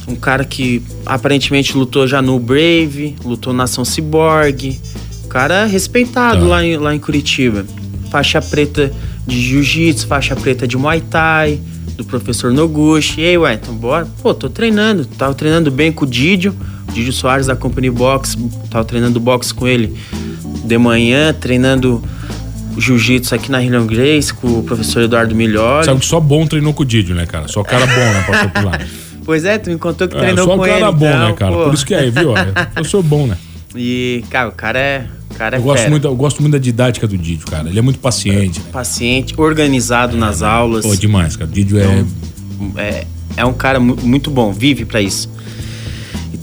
um 0.06 0.14
cara 0.14 0.44
que 0.44 0.80
aparentemente 1.04 1.76
lutou 1.76 2.06
já 2.06 2.22
no 2.22 2.38
Brave, 2.38 3.16
lutou 3.24 3.52
na 3.52 3.64
Ação 3.64 3.84
Cyborg, 3.84 4.80
um 5.24 5.28
cara 5.28 5.64
respeitado 5.66 6.42
Tá. 6.42 6.46
lá, 6.46 6.64
em, 6.64 6.76
lá 6.76 6.94
em 6.94 7.00
Curitiba. 7.00 7.64
Faixa 8.10 8.40
preta 8.40 8.92
de 9.26 9.40
Jiu-Jitsu, 9.40 10.06
faixa 10.06 10.36
preta 10.36 10.66
de 10.68 10.76
Muay 10.76 11.00
Thai, 11.00 11.60
do 11.96 12.04
professor 12.04 12.52
Noguchi. 12.52 13.20
E 13.20 13.24
aí, 13.26 13.38
ué, 13.38 13.54
então 13.54 13.74
bora? 13.74 14.06
Pô, 14.22 14.32
tô 14.32 14.48
treinando, 14.48 15.04
tava 15.04 15.34
treinando 15.34 15.70
bem 15.70 15.90
com 15.90 16.04
o 16.04 16.08
Didio, 16.08 16.54
o 16.90 16.94
Didio 16.94 17.12
Soares 17.12 17.46
da 17.46 17.56
Company 17.56 17.90
Box, 17.90 18.36
tava 18.70 18.84
treinando 18.84 19.18
boxe 19.20 19.54
com 19.54 19.66
ele 19.66 19.94
de 20.64 20.76
manhã, 20.78 21.32
treinando 21.32 22.02
jiu-jitsu 22.76 23.34
aqui 23.34 23.50
na 23.50 23.62
Hillion 23.62 23.86
Grace 23.86 24.32
com 24.32 24.58
o 24.58 24.62
professor 24.62 25.02
Eduardo 25.02 25.34
Milhor. 25.34 25.84
Sabe 25.84 26.00
que 26.00 26.06
só 26.06 26.20
bom 26.20 26.46
treinou 26.46 26.72
com 26.72 26.82
o 26.82 26.86
Didio, 26.86 27.14
né, 27.14 27.26
cara? 27.26 27.48
Só 27.48 27.62
cara 27.62 27.86
bom, 27.86 27.92
né, 27.94 28.48
por 28.52 28.64
lá. 28.64 28.78
Pois 29.22 29.44
é, 29.44 29.58
tu 29.58 29.70
me 29.70 29.76
contou 29.78 30.08
que 30.08 30.16
treinou 30.16 30.44
é, 30.44 30.48
só 30.48 30.56
com 30.56 30.62
cara 30.64 30.72
ele. 30.88 30.92
bom, 30.96 31.06
então, 31.06 31.28
né, 31.28 31.32
cara? 31.34 31.52
pô. 31.52 31.64
Por 31.64 31.74
isso 31.74 31.86
que 31.86 31.94
é, 31.94 32.10
viu? 32.10 32.32
Eu 32.74 32.84
sou 32.84 33.02
bom, 33.02 33.26
né? 33.26 33.36
E, 33.76 34.24
cara, 34.28 34.48
o 34.48 34.52
cara 34.52 34.78
é. 34.80 35.06
Cara 35.38 35.56
é 35.56 35.58
Eu 35.60 35.62
gosto, 35.62 35.78
fera. 35.78 35.90
muito, 35.90 36.04
eu 36.08 36.16
gosto 36.16 36.40
muito 36.42 36.52
da 36.54 36.58
didática 36.58 37.06
do 37.06 37.16
Didio, 37.16 37.46
cara. 37.46 37.68
Ele 37.68 37.78
é 37.78 37.82
muito 37.82 38.00
paciente, 38.00 38.58
né? 38.58 38.64
paciente, 38.72 39.32
organizado 39.40 40.16
nas 40.16 40.42
aulas. 40.42 40.84
Pô, 40.84 40.96
demais, 40.96 41.36
cara. 41.36 41.48
O 41.48 41.52
Didio 41.54 41.78
é. 41.78 42.04
É, 42.76 43.06
é 43.36 43.44
um 43.44 43.52
cara 43.52 43.78
mu- 43.78 43.96
muito 44.02 44.28
bom, 44.28 44.50
vive 44.52 44.84
pra 44.84 45.00
isso. 45.00 45.30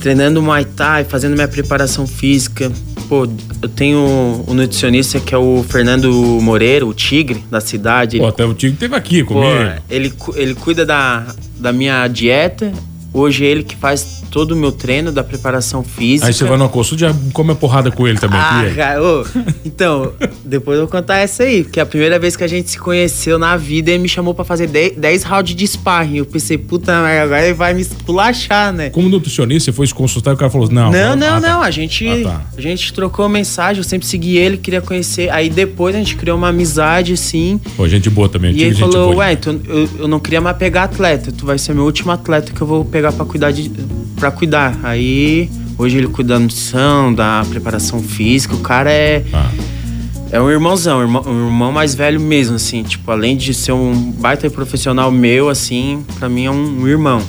Treinando 0.00 0.40
Muay 0.42 0.64
Thai, 0.64 1.04
fazendo 1.04 1.34
minha 1.34 1.48
preparação 1.48 2.06
física. 2.06 2.70
Pô, 3.08 3.26
eu 3.62 3.68
tenho 3.68 3.98
um 4.46 4.54
nutricionista 4.54 5.18
que 5.18 5.34
é 5.34 5.38
o 5.38 5.64
Fernando 5.68 6.12
Moreira, 6.40 6.86
o 6.86 6.94
Tigre 6.94 7.42
da 7.50 7.60
cidade. 7.60 8.18
Pô, 8.18 8.24
Ele, 8.24 8.30
até 8.30 8.44
o 8.44 8.54
Tigo 8.54 8.76
teve 8.76 8.94
aqui 8.94 9.24
pô, 9.24 9.34
comigo. 9.34 9.70
ele, 9.90 10.10
cu- 10.10 10.34
ele 10.36 10.54
cuida 10.54 10.84
da, 10.86 11.26
da 11.58 11.72
minha 11.72 12.06
dieta. 12.06 12.70
Hoje 13.12 13.44
é 13.44 13.48
ele 13.48 13.62
que 13.62 13.74
faz 13.74 14.22
todo 14.30 14.52
o 14.52 14.56
meu 14.56 14.70
treino 14.70 15.10
da 15.10 15.24
preparação 15.24 15.82
física. 15.82 16.26
Aí 16.26 16.32
você 16.34 16.44
vai 16.44 16.58
no 16.58 16.64
Acosto, 16.64 16.96
já 16.96 17.14
come 17.32 17.52
a 17.52 17.54
porrada 17.54 17.90
com 17.90 18.06
ele 18.06 18.18
também. 18.18 18.38
Ah, 18.38 18.70
cara, 18.76 19.02
ô, 19.02 19.24
então, 19.64 20.12
depois 20.44 20.78
eu 20.78 20.84
vou 20.84 20.90
contar 20.90 21.16
essa 21.18 21.42
aí, 21.44 21.64
porque 21.64 21.80
a 21.80 21.86
primeira 21.86 22.18
vez 22.18 22.36
que 22.36 22.44
a 22.44 22.46
gente 22.46 22.70
se 22.70 22.78
conheceu 22.78 23.38
na 23.38 23.56
vida, 23.56 23.90
ele 23.90 24.02
me 24.02 24.08
chamou 24.08 24.34
pra 24.34 24.44
fazer 24.44 24.66
10 24.66 24.96
10 24.96 25.22
rounds 25.24 25.54
de 25.54 25.66
sparring. 25.66 26.18
Eu 26.18 26.26
pensei, 26.26 26.58
puta 26.58 26.92
agora 26.94 27.44
ele 27.44 27.54
vai 27.54 27.72
me 27.74 27.80
esculachar, 27.80 28.72
né? 28.72 28.90
Como 28.90 29.08
nutricionista, 29.08 29.70
você 29.70 29.76
foi 29.76 29.86
se 29.86 29.94
consultar 29.94 30.32
e 30.32 30.34
o 30.34 30.36
cara 30.36 30.50
falou: 30.50 30.68
não. 30.70 30.90
Não, 30.90 31.16
não, 31.16 31.36
ah, 31.36 31.40
tá. 31.40 31.48
não, 31.48 31.62
a 31.62 31.70
gente, 31.70 32.06
Ah, 32.06 32.22
tá. 32.22 32.42
a 32.56 32.60
gente 32.60 32.92
trocou 32.92 33.28
mensagem, 33.28 33.78
eu 33.80 33.84
sempre 33.84 34.06
segui 34.06 34.36
ele, 34.36 34.56
queria 34.58 34.80
conhecer. 34.82 35.30
Aí 35.30 35.48
depois 35.48 35.94
a 35.94 35.98
gente 35.98 36.14
criou 36.16 36.36
uma 36.36 36.48
amizade, 36.48 37.14
assim, 37.14 37.58
Pô, 37.76 37.88
gente 37.88 38.10
boa 38.10 38.28
também. 38.28 38.54
e 38.54 38.62
ele 38.62 38.74
falou, 38.74 39.16
ué, 39.16 39.34
tu- 39.36 39.60
eu, 39.66 39.88
eu 40.00 40.08
não 40.08 40.20
queria 40.20 40.40
mais 40.40 40.56
pegar 40.56 40.84
atleta, 40.84 41.32
tu 41.32 41.46
vai 41.46 41.58
ser 41.58 41.74
meu 41.74 41.84
último 41.84 42.10
atleta 42.12 42.52
que 42.52 42.60
eu 42.60 42.66
vou 42.66 42.84
pegar 42.84 43.07
pra 43.12 43.24
cuidar 43.24 43.50
de. 43.52 43.70
para 44.16 44.30
cuidar. 44.30 44.78
Aí 44.82 45.48
hoje 45.76 45.96
ele 45.98 46.08
cuida 46.08 46.34
da 46.34 46.40
nutrição, 46.40 47.12
da 47.14 47.44
preparação 47.48 48.02
física, 48.02 48.54
o 48.54 48.60
cara 48.60 48.90
é. 48.90 49.24
Ah, 49.32 49.50
É 50.30 50.40
um 50.40 50.50
irmãozão, 50.50 50.98
um 50.98 51.02
irmão, 51.02 51.22
um 51.26 51.46
irmão 51.46 51.72
mais 51.72 51.94
velho 51.94 52.20
mesmo, 52.20 52.56
assim. 52.56 52.82
Tipo, 52.82 53.10
além 53.10 53.36
de 53.36 53.54
ser 53.54 53.72
um 53.72 54.10
baita 54.12 54.50
profissional 54.50 55.10
meu, 55.10 55.48
assim, 55.48 56.04
pra 56.18 56.28
mim 56.28 56.44
é 56.44 56.50
um, 56.50 56.82
um 56.82 56.86
irmão. 56.88 57.22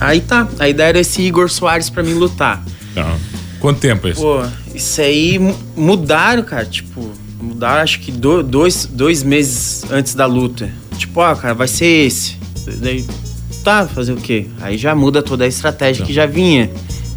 Aí 0.00 0.20
tá, 0.20 0.48
a 0.58 0.68
ideia 0.68 0.88
era 0.88 0.98
esse 1.00 1.20
Igor 1.22 1.48
Soares 1.50 1.88
pra 1.90 2.02
mim 2.02 2.14
lutar. 2.14 2.64
tá. 2.94 3.14
Quanto 3.60 3.78
tempo 3.78 4.08
é 4.08 4.12
isso? 4.12 4.22
Pô, 4.22 4.42
isso 4.74 5.00
aí 5.02 5.38
mu- 5.38 5.54
mudaram, 5.76 6.42
cara. 6.42 6.64
Tipo, 6.64 7.10
mudaram 7.40 7.82
acho 7.82 8.00
que 8.00 8.10
do- 8.10 8.42
dois, 8.42 8.86
dois 8.90 9.22
meses 9.22 9.84
antes 9.90 10.14
da 10.14 10.24
luta. 10.24 10.70
Tipo, 10.96 11.20
ó, 11.20 11.34
cara, 11.34 11.52
vai 11.54 11.68
ser 11.68 12.06
esse. 12.06 12.36
Daí, 12.80 13.04
tá, 13.62 13.86
fazer 13.86 14.12
o 14.12 14.16
quê? 14.16 14.46
Aí 14.60 14.76
já 14.76 14.94
muda 14.94 15.22
toda 15.22 15.44
a 15.44 15.46
estratégia 15.46 16.04
que 16.04 16.12
já 16.12 16.26
vinha, 16.26 16.70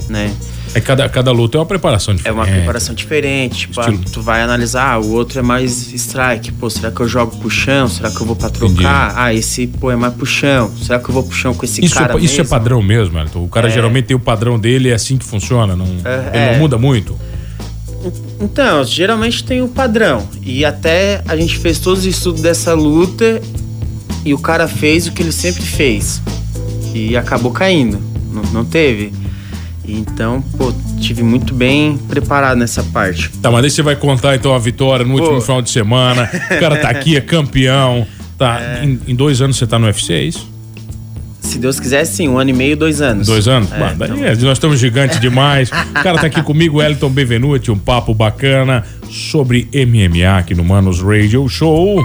né? 0.10 0.34
É 0.76 0.82
cada, 0.82 1.08
cada 1.08 1.32
luta 1.32 1.56
é 1.56 1.60
uma 1.60 1.68
preparação 1.68 2.16
É 2.16 2.18
diferente. 2.18 2.36
uma 2.40 2.46
preparação 2.48 2.96
diferente. 2.96 3.68
Tipo, 3.68 3.80
ah, 3.80 3.94
tu 4.12 4.22
vai 4.24 4.42
analisar, 4.42 4.94
ah, 4.94 5.00
o 5.00 5.12
outro 5.12 5.38
é 5.38 5.42
mais 5.44 5.94
strike. 5.94 6.52
Pô, 6.54 6.68
será 6.68 6.90
que 6.90 7.00
eu 7.00 7.08
jogo 7.08 7.38
pro 7.38 7.48
chão? 7.48 7.88
Será 7.88 8.10
que 8.10 8.20
eu 8.20 8.26
vou 8.26 8.36
pra 8.36 8.50
trocar? 8.50 9.14
Ah, 9.16 9.32
esse, 9.32 9.68
pô, 9.68 9.92
é 9.92 9.96
mais 9.96 10.16
pro 10.16 10.26
chão. 10.26 10.72
Será 10.82 10.98
que 10.98 11.08
eu 11.08 11.14
vou 11.14 11.22
pro 11.24 11.36
chão 11.36 11.54
com 11.54 11.64
esse 11.64 11.86
Isso, 11.86 11.94
cara 11.94 12.16
é, 12.16 12.18
isso 12.18 12.34
é 12.34 12.38
mesmo? 12.40 12.50
padrão 12.50 12.82
mesmo, 12.82 13.20
Elton. 13.20 13.44
O 13.44 13.48
cara 13.48 13.70
geralmente 13.70 14.06
tem 14.06 14.18
o 14.18 14.20
padrão 14.20 14.58
dele, 14.58 14.90
é 14.90 14.94
assim 14.96 15.16
que 15.16 15.24
funciona. 15.26 15.76
Não, 15.76 15.86
É, 16.04 16.30
ele 16.34 16.46
não 16.48 16.54
é. 16.54 16.58
muda 16.58 16.76
muito. 16.80 17.16
Então, 18.42 18.84
geralmente 18.84 19.44
tem 19.44 19.62
o 19.62 19.68
padrão. 19.68 20.28
E 20.42 20.66
até 20.66 21.22
a 21.28 21.36
gente 21.38 21.58
fez 21.60 21.78
todos 21.80 22.00
os 22.00 22.06
estudos 22.06 22.42
dessa 22.42 22.74
luta 22.74 23.40
e 24.26 24.34
o 24.34 24.40
cara 24.40 24.68
fez 24.68 25.08
o 25.08 25.12
que 25.12 25.22
ele 25.22 25.32
sempre 25.32 25.64
fez. 25.64 26.22
E 26.94 27.16
acabou 27.18 27.52
caindo. 27.52 28.00
Não, 28.32 28.44
não 28.52 28.66
teve. 28.66 29.12
Então, 29.88 30.42
pô, 30.58 30.74
tive 31.00 31.24
muito 31.24 31.54
bem 31.54 31.98
preparado 32.08 32.58
nessa 32.58 32.82
parte. 32.84 33.30
Tá, 33.42 33.52
mas 33.52 33.66
aí 33.66 33.70
você 33.70 33.82
vai 33.82 33.96
contar 33.96 34.36
então 34.36 34.54
a 34.54 34.60
vitória 34.60 35.06
no 35.06 35.14
último 35.14 35.36
Pô. 35.36 35.42
final 35.42 35.62
de 35.62 35.70
semana. 35.70 36.30
O 36.34 36.60
cara 36.60 36.78
tá 36.78 36.90
aqui, 36.90 37.18
é 37.18 37.22
campeão. 37.22 38.08
Tá, 38.38 38.80
em, 38.84 39.00
em 39.08 39.16
dois 39.16 39.42
anos 39.42 39.58
você 39.58 39.68
tá 39.68 39.78
no 39.78 39.86
UFC, 39.88 40.14
é 40.14 40.24
isso? 40.24 40.50
Se 41.42 41.60
Deus 41.60 41.78
quiser, 41.80 42.06
sim, 42.06 42.30
um 42.30 42.40
ano 42.40 42.52
e 42.52 42.54
meio, 42.54 42.78
dois 42.78 43.02
anos. 43.02 43.28
Dois 43.28 43.48
anos? 43.48 43.70
É, 43.74 43.78
Bah, 43.78 44.06
então- 44.06 44.24
é, 44.24 44.34
nós 44.36 44.54
estamos 44.58 44.80
gigantes 44.80 45.20
demais. 45.20 45.70
O 45.70 45.94
cara 46.02 46.18
tá 46.18 46.28
aqui 46.28 46.42
comigo, 46.42 46.82
Elton 46.82 47.10
Benvenuti, 47.10 47.70
um 47.70 47.78
papo 47.78 48.14
bacana 48.14 48.86
sobre 49.12 49.68
MMA 49.74 50.38
aqui 50.40 50.56
no 50.56 50.64
Manos 50.64 51.02
Radio 51.02 51.48
Show. 51.50 52.02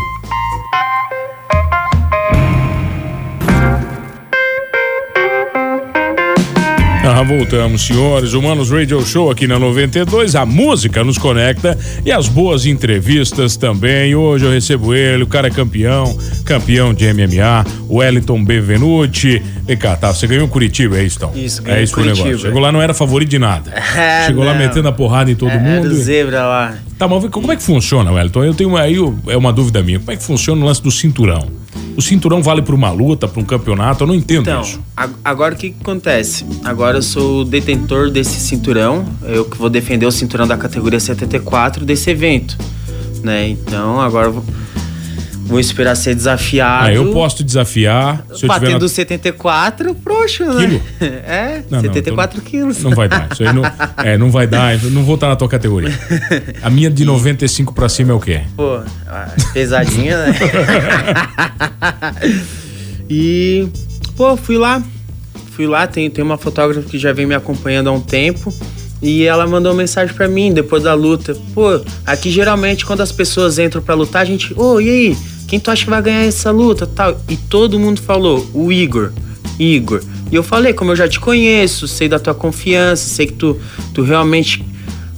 Voltamos, 7.29 7.87
senhores. 7.87 8.33
O 8.33 8.41
Manos 8.41 8.71
Radio 8.71 9.05
Show 9.05 9.31
aqui 9.31 9.47
na 9.47 9.59
92. 9.59 10.35
A 10.35 10.47
música 10.47 11.05
nos 11.05 11.19
conecta 11.19 11.79
e 12.05 12.11
as 12.11 12.27
boas 12.27 12.65
entrevistas 12.65 13.55
também. 13.57 14.15
Hoje 14.15 14.47
eu 14.47 14.51
recebo 14.51 14.95
ele, 14.95 15.23
o 15.23 15.27
cara 15.27 15.49
é 15.49 15.51
campeão, 15.51 16.17
campeão 16.45 16.95
de 16.95 17.05
MMA, 17.13 17.67
Wellington 17.91 18.43
Benvenuti. 18.43 19.43
Vem 19.67 19.77
cá, 19.77 19.95
tá? 19.97 20.13
Você 20.13 20.27
ganhou 20.27 20.49
Curitiba, 20.49 20.99
é 20.99 21.05
isso, 21.05 21.19
então? 21.19 21.33
Isso, 21.37 21.61
É 21.61 21.65
ganhei 21.65 21.85
isso 21.85 21.93
que 21.95 22.01
o 22.01 22.03
Curitiba. 22.03 22.27
negócio. 22.29 22.47
Chegou 22.47 22.61
lá, 22.63 22.73
não 22.73 22.81
era 22.81 22.95
favorito 22.95 23.29
de 23.29 23.39
nada. 23.39 23.73
É, 23.99 24.27
Chegou 24.27 24.45
lá 24.45 24.53
não. 24.53 24.61
metendo 24.61 24.89
a 24.89 24.93
porrada 24.93 25.31
em 25.31 25.35
todo 25.35 25.51
É, 25.51 25.57
é 25.57 25.59
mundo. 25.59 25.89
do 25.89 25.95
zebra 25.97 26.47
lá. 26.47 26.75
Tá, 26.97 27.07
mas 27.07 27.25
como 27.31 27.53
é 27.53 27.57
que 27.57 27.63
funciona, 27.63 28.11
Wellington? 28.11 28.45
Eu 28.45 28.55
tenho 28.55 28.77
aí 28.77 28.97
é 29.27 29.37
uma 29.37 29.53
dúvida 29.53 29.83
minha. 29.83 29.99
Como 29.99 30.11
é 30.13 30.17
que 30.17 30.23
funciona 30.23 30.63
o 30.63 30.65
lance 30.65 30.83
do 30.83 30.91
cinturão? 30.91 31.47
O 31.99 32.01
cinturão 32.01 32.41
vale 32.41 32.63
pra 32.63 32.77
uma 32.77 32.93
luta, 32.93 33.27
pra 33.27 33.41
um 33.41 33.45
campeonato? 33.45 34.05
Eu 34.05 34.07
não 34.07 34.15
entendo 34.15 34.43
Então, 34.43 34.61
isso. 34.61 34.81
agora 35.25 35.53
o 35.53 35.59
que, 35.59 35.71
que 35.71 35.77
acontece? 35.83 36.47
Agora 36.65 36.99
eu 36.99 37.03
sou 37.03 37.41
o 37.41 37.45
detentor 37.45 38.09
desse 38.09 38.39
cinturão, 38.39 39.05
eu 39.25 39.45
que 39.45 39.59
vou 39.59 39.69
defender 39.69 40.07
o 40.07 40.13
cinturão 40.13 40.47
da 40.47 40.57
categoria 40.57 41.01
74 41.01 41.85
desse 41.85 42.09
evento, 42.09 42.57
né? 43.25 43.49
Então 43.49 44.01
agora 44.01 44.29
eu 44.29 44.33
vou, 44.35 44.45
vou 45.49 45.59
esperar 45.59 45.97
ser 45.97 46.15
desafiado. 46.15 46.87
Ah, 46.87 46.93
eu 46.93 47.11
posso 47.11 47.37
te 47.37 47.45
desafiar 47.45 48.19
se 48.27 48.33
eu 48.33 48.37
tiver 48.37 48.49
Batendo 48.49 48.83
na... 48.83 48.89
74, 48.89 49.97
frouxo, 50.03 50.45
né? 50.45 50.67
Quilo? 50.67 50.83
É, 51.29 51.63
Não, 51.71 51.79
não, 51.79 51.81
74 51.81 52.41
quilos. 52.43 52.83
Não 52.83 52.91
vai 52.91 53.09
dar. 53.09 53.29
Isso 53.33 53.43
aí 53.43 53.53
não, 53.53 53.63
é, 53.97 54.19
não 54.19 54.31
vai 54.31 54.47
dar. 54.47 54.83
Eu 54.83 54.91
não 54.91 55.05
vou 55.05 55.15
estar 55.15 55.29
na 55.29 55.37
tua 55.37 55.49
categoria. 55.49 55.93
A 56.63 56.71
minha 56.71 56.91
de 56.91 57.05
95 57.05 57.75
pra 57.75 57.89
cima 57.89 58.13
é 58.13 58.15
o 58.15 58.21
quê? 58.21 58.43
Pô, 58.57 58.81
ah, 59.07 59.29
pesadinha, 59.53 60.19
né? 60.19 60.35
e, 63.09 63.69
pô, 64.17 64.37
fui 64.37 64.57
lá. 64.57 64.83
Fui 65.53 65.67
lá, 65.67 65.87
tem, 65.87 66.09
tem 66.09 66.23
uma 66.23 66.39
fotógrafa 66.39 66.89
que 66.89 66.99
já 66.99 67.13
vem 67.13 67.27
me 67.27 67.35
acompanhando 67.35 67.89
há 67.89 67.93
um 67.93 68.01
tempo. 68.01 68.53
E 69.01 69.25
ela 69.25 69.47
mandou 69.47 69.73
uma 69.73 69.79
mensagem 69.79 70.15
pra 70.15 70.29
mim 70.29 70.53
depois 70.53 70.83
da 70.83 70.95
luta. 70.95 71.37
Pô, 71.55 71.81
aqui 72.05 72.31
geralmente 72.31 72.85
quando 72.85 73.01
as 73.01 73.13
pessoas 73.13 73.59
entram 73.59 73.81
pra 73.81 73.95
lutar, 73.95 74.23
a 74.23 74.25
gente, 74.25 74.53
ô, 74.57 74.81
e 74.81 74.89
aí? 74.89 75.17
Quem 75.49 75.59
tu 75.59 75.71
acha 75.71 75.83
que 75.85 75.91
vai 75.91 76.03
ganhar 76.03 76.25
essa 76.25 76.51
luta? 76.51 76.87
Tal. 76.87 77.21
E 77.29 77.37
todo 77.37 77.79
mundo 77.79 78.01
falou, 78.03 78.47
o 78.55 78.71
Igor. 78.71 79.11
Igor. 79.59 80.03
E 80.31 80.35
eu 80.37 80.43
falei, 80.43 80.73
como 80.75 80.93
eu 80.93 80.97
já 80.97 81.09
te 81.09 81.19
conheço, 81.19 81.89
sei 81.89 82.07
da 82.09 82.19
tua 82.19 82.35
confiança, 82.35 83.09
sei 83.09 83.27
que 83.27 83.33
tu, 83.33 83.59
tu 83.95 84.03
realmente 84.03 84.63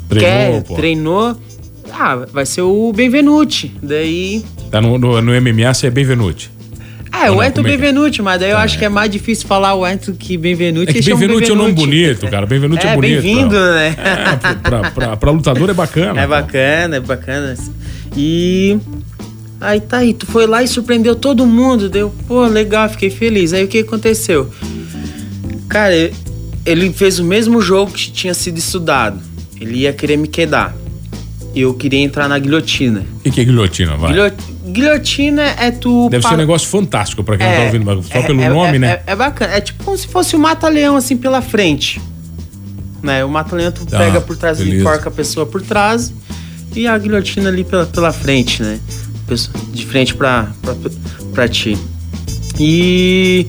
Treinou, 0.08 0.20
quer, 0.30 0.62
pô. 0.62 0.74
treinou. 0.74 1.36
Ah, 1.92 2.24
vai 2.32 2.46
ser 2.46 2.62
o 2.62 2.92
Benvenuti. 2.92 3.72
Daí. 3.82 4.44
Tá 4.70 4.80
no, 4.80 4.96
no, 4.96 5.20
no 5.20 5.32
MMA, 5.40 5.74
você 5.74 5.88
é 5.88 5.90
Benvenuti. 5.90 6.50
É, 7.12 7.24
Ou 7.28 7.32
o 7.32 7.36
como 7.38 7.42
é 7.42 7.46
é? 7.48 7.50
Benvenuti, 7.50 8.22
mas 8.22 8.38
daí 8.40 8.52
eu 8.52 8.56
acho 8.56 8.78
que 8.78 8.84
é 8.84 8.88
mais 8.88 9.10
difícil 9.10 9.48
falar 9.48 9.74
o 9.74 9.84
Ento 9.86 10.12
que 10.12 10.36
Benvenuti. 10.38 10.90
É 10.90 10.92
que 10.94 11.02
Benvenuti 11.02 11.50
é 11.50 11.52
um 11.52 11.56
nome 11.56 11.72
bonito, 11.72 12.28
cara. 12.28 12.46
Benvenuti 12.46 12.86
é, 12.86 12.90
É, 12.90 12.94
bonito. 12.94 13.20
bem-vindo, 13.22 13.50
pra- 13.50 13.74
né? 13.74 13.96
É, 13.98 14.36
pra, 14.36 14.54
pra, 14.54 14.90
pra- 14.92 15.16
pra 15.16 15.30
lutador 15.32 15.68
é 15.70 15.74
bacana. 15.74 16.18
É 16.22 16.24
pô. 16.24 16.30
bacana, 16.30 16.96
é 16.96 17.00
bacana. 17.00 17.54
E. 18.16 18.78
Aí 19.60 19.80
tá 19.80 19.98
aí, 19.98 20.14
tu 20.14 20.26
foi 20.26 20.46
lá 20.46 20.62
e 20.62 20.68
surpreendeu 20.68 21.14
todo 21.14 21.44
mundo. 21.46 21.88
Deu, 21.88 22.12
pô, 22.26 22.46
legal, 22.46 22.88
fiquei 22.88 23.10
feliz. 23.10 23.52
Aí 23.52 23.64
o 23.64 23.68
que 23.68 23.78
aconteceu? 23.80 24.50
Cara, 25.68 25.94
e- 25.94 26.12
ele 26.64 26.92
fez 26.92 27.18
o 27.18 27.24
mesmo 27.24 27.60
jogo 27.60 27.92
que 27.92 28.10
tinha 28.10 28.32
sido 28.34 28.58
estudado. 28.58 29.20
Ele 29.60 29.78
ia 29.80 29.92
querer 29.92 30.16
me 30.16 30.26
quedar. 30.28 30.74
E 31.54 31.60
eu 31.62 31.74
queria 31.74 31.98
entrar 32.00 32.28
na 32.28 32.38
guilhotina. 32.38 33.04
O 33.24 33.30
que 33.30 33.40
é 33.40 33.44
guilhotina? 33.44 33.96
Vai. 33.96 34.12
Guilho- 34.12 34.32
Guilhotina 34.72 35.42
é 35.42 35.70
tu. 35.72 36.08
Deve 36.08 36.22
ser 36.22 36.28
pa- 36.28 36.34
um 36.34 36.38
negócio 36.38 36.68
fantástico 36.68 37.24
pra 37.24 37.36
quem 37.36 37.44
não 37.46 37.56
tá 37.56 37.62
ouvindo, 37.64 37.84
mas 37.84 38.06
só 38.06 38.18
é- 38.18 38.22
pelo 38.22 38.40
é- 38.40 38.48
nome, 38.48 38.76
é- 38.76 38.78
né? 38.78 38.88
É, 39.06 39.12
é 39.12 39.16
bacana. 39.16 39.52
É 39.54 39.60
tipo 39.60 39.82
como 39.82 39.98
se 39.98 40.06
fosse 40.06 40.36
o 40.36 40.38
mata-leão, 40.38 40.96
assim, 40.96 41.16
pela 41.16 41.42
frente. 41.42 42.00
Né? 43.02 43.24
O 43.24 43.28
mata-leão 43.28 43.72
tu 43.72 43.84
Tá, 43.84 43.98
pega 43.98 44.20
por 44.20 44.36
trás, 44.36 44.58
beleza. 44.58 44.76
enforca 44.80 45.08
a 45.08 45.12
pessoa 45.12 45.44
por 45.44 45.60
trás 45.60 46.12
e 46.74 46.86
a 46.86 46.96
guilhotina 46.96 47.48
ali 47.48 47.64
pela, 47.64 47.84
pela 47.86 48.12
frente, 48.12 48.62
né? 48.62 48.78
De 49.72 49.86
frente 49.86 50.14
pra, 50.14 50.52
pra, 50.62 50.74
pra 51.32 51.48
ti. 51.48 51.76
E. 52.58 53.46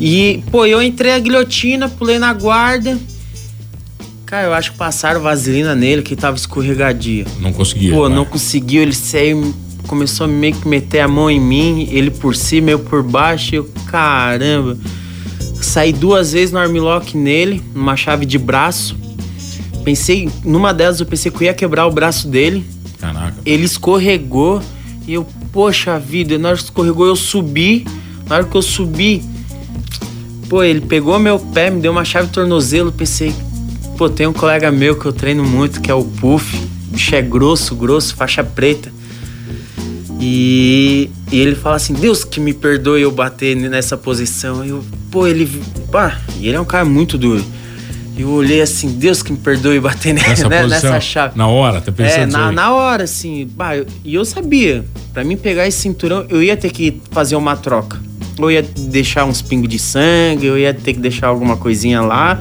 E, 0.00 0.44
pô, 0.50 0.64
eu 0.64 0.80
entrei 0.80 1.12
a 1.12 1.18
guilhotina, 1.18 1.88
pulei 1.88 2.18
na 2.18 2.32
guarda. 2.32 2.96
Cara, 4.24 4.46
eu 4.46 4.54
acho 4.54 4.72
que 4.72 4.78
passaram 4.78 5.20
vaselina 5.20 5.74
nele 5.74 6.02
que 6.02 6.14
tava 6.14 6.36
escorregadia. 6.36 7.26
Não 7.40 7.52
conseguia. 7.52 7.92
Pô, 7.92 8.02
vai. 8.02 8.14
não 8.14 8.24
conseguiu, 8.24 8.82
ele 8.82 8.92
saiu, 8.92 9.54
começou 9.86 10.26
a 10.26 10.28
meio 10.28 10.54
que 10.54 10.68
meter 10.68 11.00
a 11.00 11.08
mão 11.08 11.30
em 11.30 11.40
mim, 11.40 11.88
ele 11.90 12.10
por 12.10 12.36
cima, 12.36 12.70
eu 12.70 12.78
por 12.78 13.02
baixo, 13.02 13.54
eu, 13.54 13.70
caramba. 13.86 14.78
Saí 15.60 15.92
duas 15.92 16.32
vezes 16.32 16.52
no 16.52 16.58
armlock 16.58 17.16
nele, 17.16 17.62
numa 17.74 17.96
chave 17.96 18.24
de 18.24 18.38
braço. 18.38 18.96
Pensei, 19.82 20.28
numa 20.44 20.72
delas 20.72 21.00
eu 21.00 21.06
pensei 21.06 21.32
que 21.32 21.38
eu 21.38 21.46
ia 21.46 21.54
quebrar 21.54 21.86
o 21.86 21.90
braço 21.90 22.28
dele. 22.28 22.64
Caraca. 23.00 23.34
Ele 23.44 23.64
escorregou 23.64 24.62
e 25.08 25.14
eu, 25.14 25.26
poxa 25.50 25.98
vida, 25.98 26.36
na 26.36 26.50
hora 26.50 26.58
que 26.58 26.64
escorregou 26.64 27.06
eu 27.06 27.16
subi. 27.16 27.86
Na 28.28 28.36
hora 28.36 28.44
que 28.44 28.54
eu 28.54 28.60
subi, 28.60 29.22
pô, 30.50 30.62
ele 30.62 30.82
pegou 30.82 31.18
meu 31.18 31.38
pé, 31.38 31.70
me 31.70 31.80
deu 31.80 31.90
uma 31.90 32.04
chave 32.04 32.26
de 32.26 32.34
tornozelo. 32.34 32.92
Pensei, 32.92 33.34
pô, 33.96 34.10
tem 34.10 34.26
um 34.26 34.34
colega 34.34 34.70
meu 34.70 34.98
que 34.98 35.06
eu 35.06 35.12
treino 35.14 35.42
muito, 35.42 35.80
que 35.80 35.90
é 35.90 35.94
o 35.94 36.04
Puff. 36.04 36.54
O 36.54 36.92
bicho 36.92 37.14
é 37.14 37.22
grosso, 37.22 37.74
grosso, 37.74 38.14
faixa 38.14 38.44
preta. 38.44 38.92
E, 40.20 41.08
e 41.32 41.40
ele 41.40 41.54
fala 41.54 41.76
assim: 41.76 41.94
Deus 41.94 42.22
que 42.22 42.38
me 42.38 42.52
perdoe 42.52 43.00
eu 43.00 43.10
bater 43.10 43.56
nessa 43.56 43.96
posição. 43.96 44.62
Eu, 44.62 44.84
pô, 45.10 45.26
ele. 45.26 45.50
Pá, 45.90 46.20
e 46.38 46.48
ele 46.48 46.56
é 46.58 46.60
um 46.60 46.66
cara 46.66 46.84
muito 46.84 47.16
duro. 47.16 47.42
Eu 48.18 48.30
olhei 48.30 48.60
assim: 48.60 48.88
Deus 48.88 49.22
que 49.22 49.30
me 49.32 49.38
perdoe 49.38 49.76
eu 49.76 49.82
bater 49.82 50.12
Nessa 50.12 50.48
né, 50.48 50.66
nessa 50.66 51.00
chave. 51.00 51.36
Na 51.38 51.46
hora, 51.46 51.80
tá 51.80 51.92
pensando 51.92 52.22
É, 52.22 52.26
na, 52.26 52.50
na 52.52 52.72
hora, 52.74 53.04
assim. 53.04 53.48
Bah, 53.54 53.76
eu- 53.76 53.86
e 54.04 54.14
eu 54.14 54.24
sabia, 54.24 54.84
pra 55.12 55.22
mim 55.24 55.36
pegar 55.36 55.66
esse 55.66 55.78
cinturão, 55.78 56.26
eu 56.28 56.42
ia 56.42 56.56
ter 56.56 56.70
que 56.70 57.00
fazer 57.10 57.36
uma 57.36 57.56
troca. 57.56 58.00
Eu 58.38 58.50
ia 58.50 58.62
deixar 58.62 59.24
uns 59.24 59.42
pingos 59.42 59.68
de 59.68 59.78
sangue, 59.78 60.46
eu 60.46 60.56
ia 60.58 60.72
ter 60.72 60.92
que 60.94 61.00
deixar 61.00 61.26
alguma 61.28 61.56
coisinha 61.56 62.00
lá. 62.00 62.40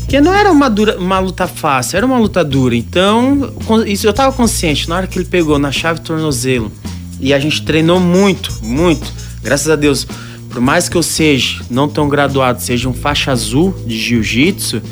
Porque 0.00 0.20
não 0.20 0.34
era 0.34 0.50
uma, 0.50 0.68
dura, 0.68 0.98
uma 0.98 1.20
luta 1.20 1.46
fácil, 1.46 1.96
era 1.96 2.04
uma 2.04 2.18
luta 2.18 2.44
dura. 2.44 2.74
Então, 2.74 3.52
isso 3.86 4.06
eu 4.08 4.12
tava 4.12 4.34
consciente. 4.34 4.88
Na 4.88 4.96
hora 4.96 5.06
que 5.06 5.16
ele 5.18 5.24
pegou 5.24 5.56
na 5.58 5.70
chave 5.70 6.00
tornozelo, 6.00 6.70
e 7.20 7.32
a 7.32 7.38
gente 7.38 7.62
treinou 7.62 8.00
muito, 8.00 8.52
muito. 8.62 9.12
Graças 9.42 9.68
a 9.70 9.76
Deus, 9.76 10.06
por 10.50 10.60
mais 10.60 10.88
que 10.88 10.96
eu 10.96 11.02
seja 11.02 11.62
não 11.70 11.88
tão 11.88 12.08
graduado, 12.08 12.60
seja 12.60 12.88
um 12.88 12.92
faixa 12.92 13.30
azul 13.32 13.74
de 13.86 13.96
jiu-jitsu, 13.98 14.82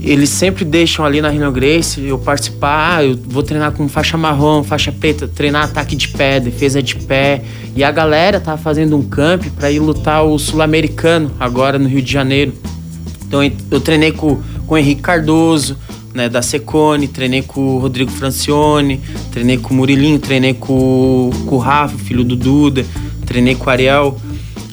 eles 0.00 0.30
sempre 0.30 0.64
deixam 0.64 1.04
ali 1.04 1.20
na 1.20 1.28
Rhino 1.28 1.52
Grace 1.52 2.00
eu 2.00 2.18
participar. 2.18 2.96
Ah, 2.98 3.04
eu 3.04 3.16
vou 3.24 3.42
treinar 3.42 3.70
com 3.72 3.88
faixa 3.88 4.16
marrom, 4.16 4.64
faixa 4.64 4.90
preta, 4.90 5.28
treinar 5.28 5.64
ataque 5.64 5.94
de 5.94 6.08
pé, 6.08 6.40
defesa 6.40 6.82
de 6.82 6.96
pé. 6.96 7.42
E 7.76 7.84
a 7.84 7.90
galera 7.92 8.40
tá 8.40 8.56
fazendo 8.56 8.96
um 8.96 9.02
camp 9.02 9.44
para 9.56 9.70
ir 9.70 9.78
lutar 9.78 10.24
o 10.24 10.36
sul-americano 10.38 11.30
agora 11.38 11.78
no 11.78 11.88
Rio 11.88 12.02
de 12.02 12.10
Janeiro. 12.12 12.52
Então 13.26 13.42
eu- 13.70 13.80
treinei 13.80 14.10
com, 14.10 14.40
com 14.66 14.74
o 14.74 14.78
Henrique 14.78 15.02
Cardoso, 15.02 15.76
né, 16.12 16.28
da 16.28 16.42
Secone, 16.42 17.06
treinei 17.06 17.42
com 17.42 17.76
o 17.76 17.78
Rodrigo 17.78 18.10
Francione, 18.10 19.00
treinei 19.30 19.56
com 19.56 19.72
o 19.72 19.76
Murilinho, 19.76 20.18
treinei 20.18 20.52
com, 20.52 21.30
com 21.46 21.54
o 21.54 21.58
Rafa, 21.58 21.96
filho 21.96 22.24
do 22.24 22.34
Duda, 22.36 22.84
treinei 23.24 23.54
com 23.54 23.66
o 23.66 23.70
Ariel. 23.70 24.20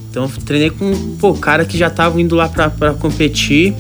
Então 0.09 0.27
treinei 0.45 0.69
com 0.69 1.15
pô, 1.17 1.33
cara 1.33 1.65
que 1.65 1.77
já 1.77 1.87
estavam 1.87 2.19
indo 2.19 2.35
lá 2.35 2.49
pra 2.49 2.93
competir. 2.93 3.75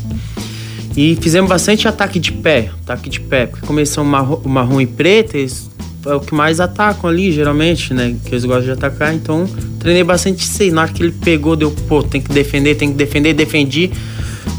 E 0.95 1.17
fizemos 1.21 1.49
bastante 1.49 1.87
ataque 1.87 2.19
de 2.19 2.31
pé, 2.31 2.71
ataque 2.83 3.09
de 3.09 3.19
pé, 3.19 3.45
porque 3.45 3.65
começou 3.65 4.03
o 4.03 4.07
marrom, 4.07 4.41
o 4.43 4.49
marrom 4.49 4.81
e 4.81 4.87
preto, 4.87 5.35
eles 5.35 5.69
é 6.05 6.13
o 6.13 6.19
que 6.19 6.33
mais 6.33 6.59
atacam 6.59 7.09
ali, 7.09 7.31
geralmente, 7.31 7.93
né? 7.93 8.15
Que 8.25 8.31
eles 8.31 8.45
gostam 8.45 8.65
de 8.65 8.71
atacar, 8.71 9.13
então 9.13 9.47
treinei 9.79 10.03
bastante 10.03 10.43
isso 10.43 10.61
aí. 10.61 10.71
Na 10.71 10.81
hora 10.81 10.91
que 10.91 11.03
ele 11.03 11.11
pegou, 11.11 11.55
deu, 11.55 11.71
pô, 11.71 12.01
tem 12.01 12.21
que 12.21 12.31
defender, 12.31 12.75
tem 12.75 12.89
que 12.89 12.95
defender, 12.95 13.33
defendi, 13.33 13.91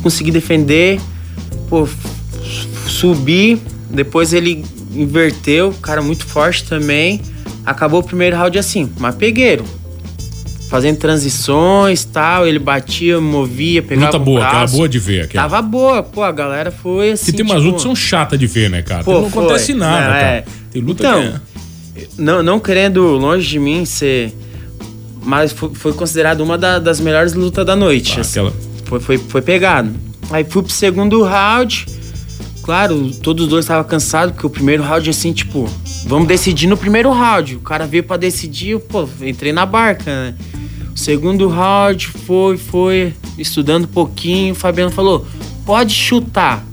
consegui 0.03 0.31
defender, 0.31 1.01
pô, 1.69 1.89
subi, 2.87 3.61
depois 3.91 4.33
ele 4.33 4.65
inverteu, 4.95 5.73
cara 5.81 6.03
muito 6.03 6.27
forte 6.27 6.65
também. 6.65 7.21
Acabou 7.65 8.01
o 8.01 8.03
primeiro 8.03 8.37
round 8.37 8.59
assim, 8.59 8.91
mas 8.99 9.15
pegueiro. 9.15 9.65
Fazendo 10.71 10.99
transições 10.99 12.05
tal, 12.05 12.47
ele 12.47 12.61
batia, 12.61 13.21
movia, 13.21 13.83
pegava 13.83 14.07
Luta 14.07 14.19
boa, 14.21 14.39
aquela 14.41 14.59
braço. 14.61 14.77
boa 14.77 14.89
de 14.89 14.99
ver. 15.01 15.23
Aquela. 15.25 15.43
Tava 15.49 15.61
boa, 15.63 16.01
pô, 16.01 16.23
a 16.23 16.31
galera 16.31 16.71
foi 16.71 17.11
assim. 17.11 17.27
Que 17.27 17.33
tem 17.33 17.45
umas 17.45 17.57
tipo, 17.57 17.67
lutas 17.67 17.83
que 17.83 17.89
são 17.89 17.97
chatas 17.97 18.39
de 18.39 18.47
ver, 18.47 18.71
né, 18.71 18.81
cara? 18.81 19.03
Pô, 19.03 19.21
não 19.21 19.29
foi. 19.31 19.43
acontece 19.47 19.75
nada, 19.75 20.01
Não, 20.07 20.13
cara. 20.13 20.27
é. 20.29 20.45
Tem 20.71 20.81
luta 20.81 21.03
Então, 21.03 21.23
que 21.95 22.01
é... 22.01 22.07
Não, 22.17 22.41
não 22.43 22.61
querendo 22.61 23.03
longe 23.03 23.49
de 23.49 23.59
mim 23.59 23.85
ser. 23.85 24.33
Mas 25.23 25.51
foi, 25.53 25.75
foi 25.75 25.93
considerado 25.93 26.41
uma 26.41 26.57
da- 26.57 26.79
das 26.79 27.01
melhores 27.01 27.35
lutas 27.35 27.67
da 27.67 27.75
noite. 27.75 28.15
Ah, 28.17 28.21
assim. 28.21 28.39
aquela- 28.39 28.53
Foi, 28.85 29.01
foi, 29.01 29.19
foi 29.19 29.43
pegado. 29.43 29.91
Aí 30.31 30.45
fui 30.45 30.63
pro 30.63 30.73
segundo 30.73 31.21
round. 31.25 31.85
Claro, 32.63 33.11
todos 33.23 33.45
os 33.47 33.51
dois 33.51 33.65
estavam 33.65 33.83
cansados, 33.85 34.33
porque 34.35 34.47
o 34.47 34.51
primeiro 34.51 34.83
round, 34.85 35.11
assim, 35.11 35.33
tipo, 35.33 35.69
vamos 36.07 36.29
decidir 36.29 36.69
no 36.69 36.77
primeiro 36.77 37.11
round. 37.11 37.57
O 37.57 37.61
cara 37.61 37.87
veio 37.87 38.05
pra 38.05 38.17
decidir, 38.17 38.79
pô, 38.79 39.09
entrei 39.21 39.53
na 39.53 39.67
barca, 39.67 40.05
né? 40.05 40.35
Segundo 40.95 41.49
round 41.49 42.07
foi, 42.09 42.57
foi, 42.57 43.15
estudando 43.39 43.85
um 43.85 43.89
pouquinho. 43.89 44.53
O 44.53 44.57
Fabiano 44.57 44.91
falou: 44.91 45.27
pode 45.65 45.95
chutar, 45.95 46.65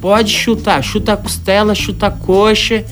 pode 0.00 0.30
chutar, 0.32 0.82
chuta 0.82 1.14
a 1.14 1.16
costela, 1.16 1.74
chuta 1.74 2.06
a 2.06 2.10
coxa. 2.10 2.84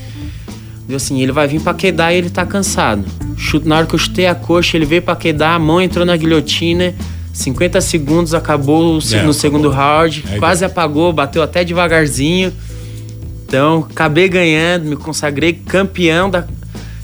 Deu 0.88 0.96
assim, 0.96 1.20
ele 1.20 1.32
vai 1.32 1.48
vir 1.48 1.60
pra 1.60 1.74
quedar 1.74 2.12
e 2.12 2.16
ele 2.18 2.30
tá 2.30 2.46
cansado. 2.46 3.04
Chuto, 3.36 3.68
na 3.68 3.76
hora 3.76 3.86
que 3.86 3.94
eu 3.94 3.98
chutei 3.98 4.26
a 4.26 4.34
coxa, 4.34 4.76
ele 4.76 4.86
veio 4.86 5.02
pra 5.02 5.16
quedar, 5.16 5.54
a 5.54 5.58
mão 5.58 5.80
entrou 5.80 6.04
na 6.06 6.16
guilhotina. 6.16 6.94
50 7.32 7.80
segundos, 7.82 8.32
acabou 8.34 8.98
É, 8.98 9.00
no 9.00 9.14
acabou. 9.16 9.32
segundo 9.34 9.68
round. 9.68 10.24
Aí 10.30 10.38
quase 10.38 10.64
apagou, 10.64 11.12
bateu 11.12 11.42
até 11.42 11.62
devagarzinho. 11.64 12.50
Então, 13.46 13.86
acabei 13.90 14.28
ganhando, 14.28 14.86
me 14.86 14.96
consagrei 14.96 15.52
campeão 15.52 16.30
da, 16.30 16.46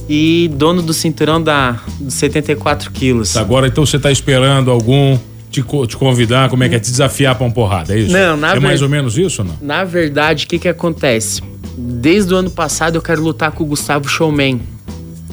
e 0.09 0.51
dono 0.55 0.83
do 0.83 0.93
cinturão 0.93 1.43
da, 1.43 1.81
dos 2.01 2.15
74 2.15 2.91
quilos. 2.91 3.37
Agora, 3.37 3.67
então, 3.67 3.85
você 3.87 3.99
tá 3.99 4.11
esperando 4.11 4.71
algum 4.71 5.19
te, 5.51 5.63
te 5.87 5.97
convidar, 5.97 6.49
como 6.49 6.65
é 6.65 6.69
que 6.69 6.75
é? 6.75 6.79
Te 6.81 6.91
desafiar 6.91 7.35
pra 7.35 7.47
uma 7.47 7.53
porrada, 7.53 7.95
é 7.95 7.99
isso? 8.01 8.13
Não, 8.13 8.37
na 8.37 8.51
É 8.51 8.55
ver- 8.55 8.61
mais 8.61 8.83
ou 8.83 8.89
menos 8.89 9.17
isso 9.19 9.43
ou 9.43 9.49
não? 9.49 9.57
Na 9.61 9.85
verdade, 9.85 10.45
o 10.45 10.49
que 10.49 10.59
que 10.59 10.69
acontece? 10.69 11.43
Desde 11.77 12.33
o 12.35 12.37
ano 12.37 12.51
passado 12.51 12.97
eu 12.97 13.03
quero 13.03 13.23
lutar 13.23 13.51
com 13.53 13.65
o 13.65 13.67
Gustavo 13.67 14.09
Showman. 14.09 14.61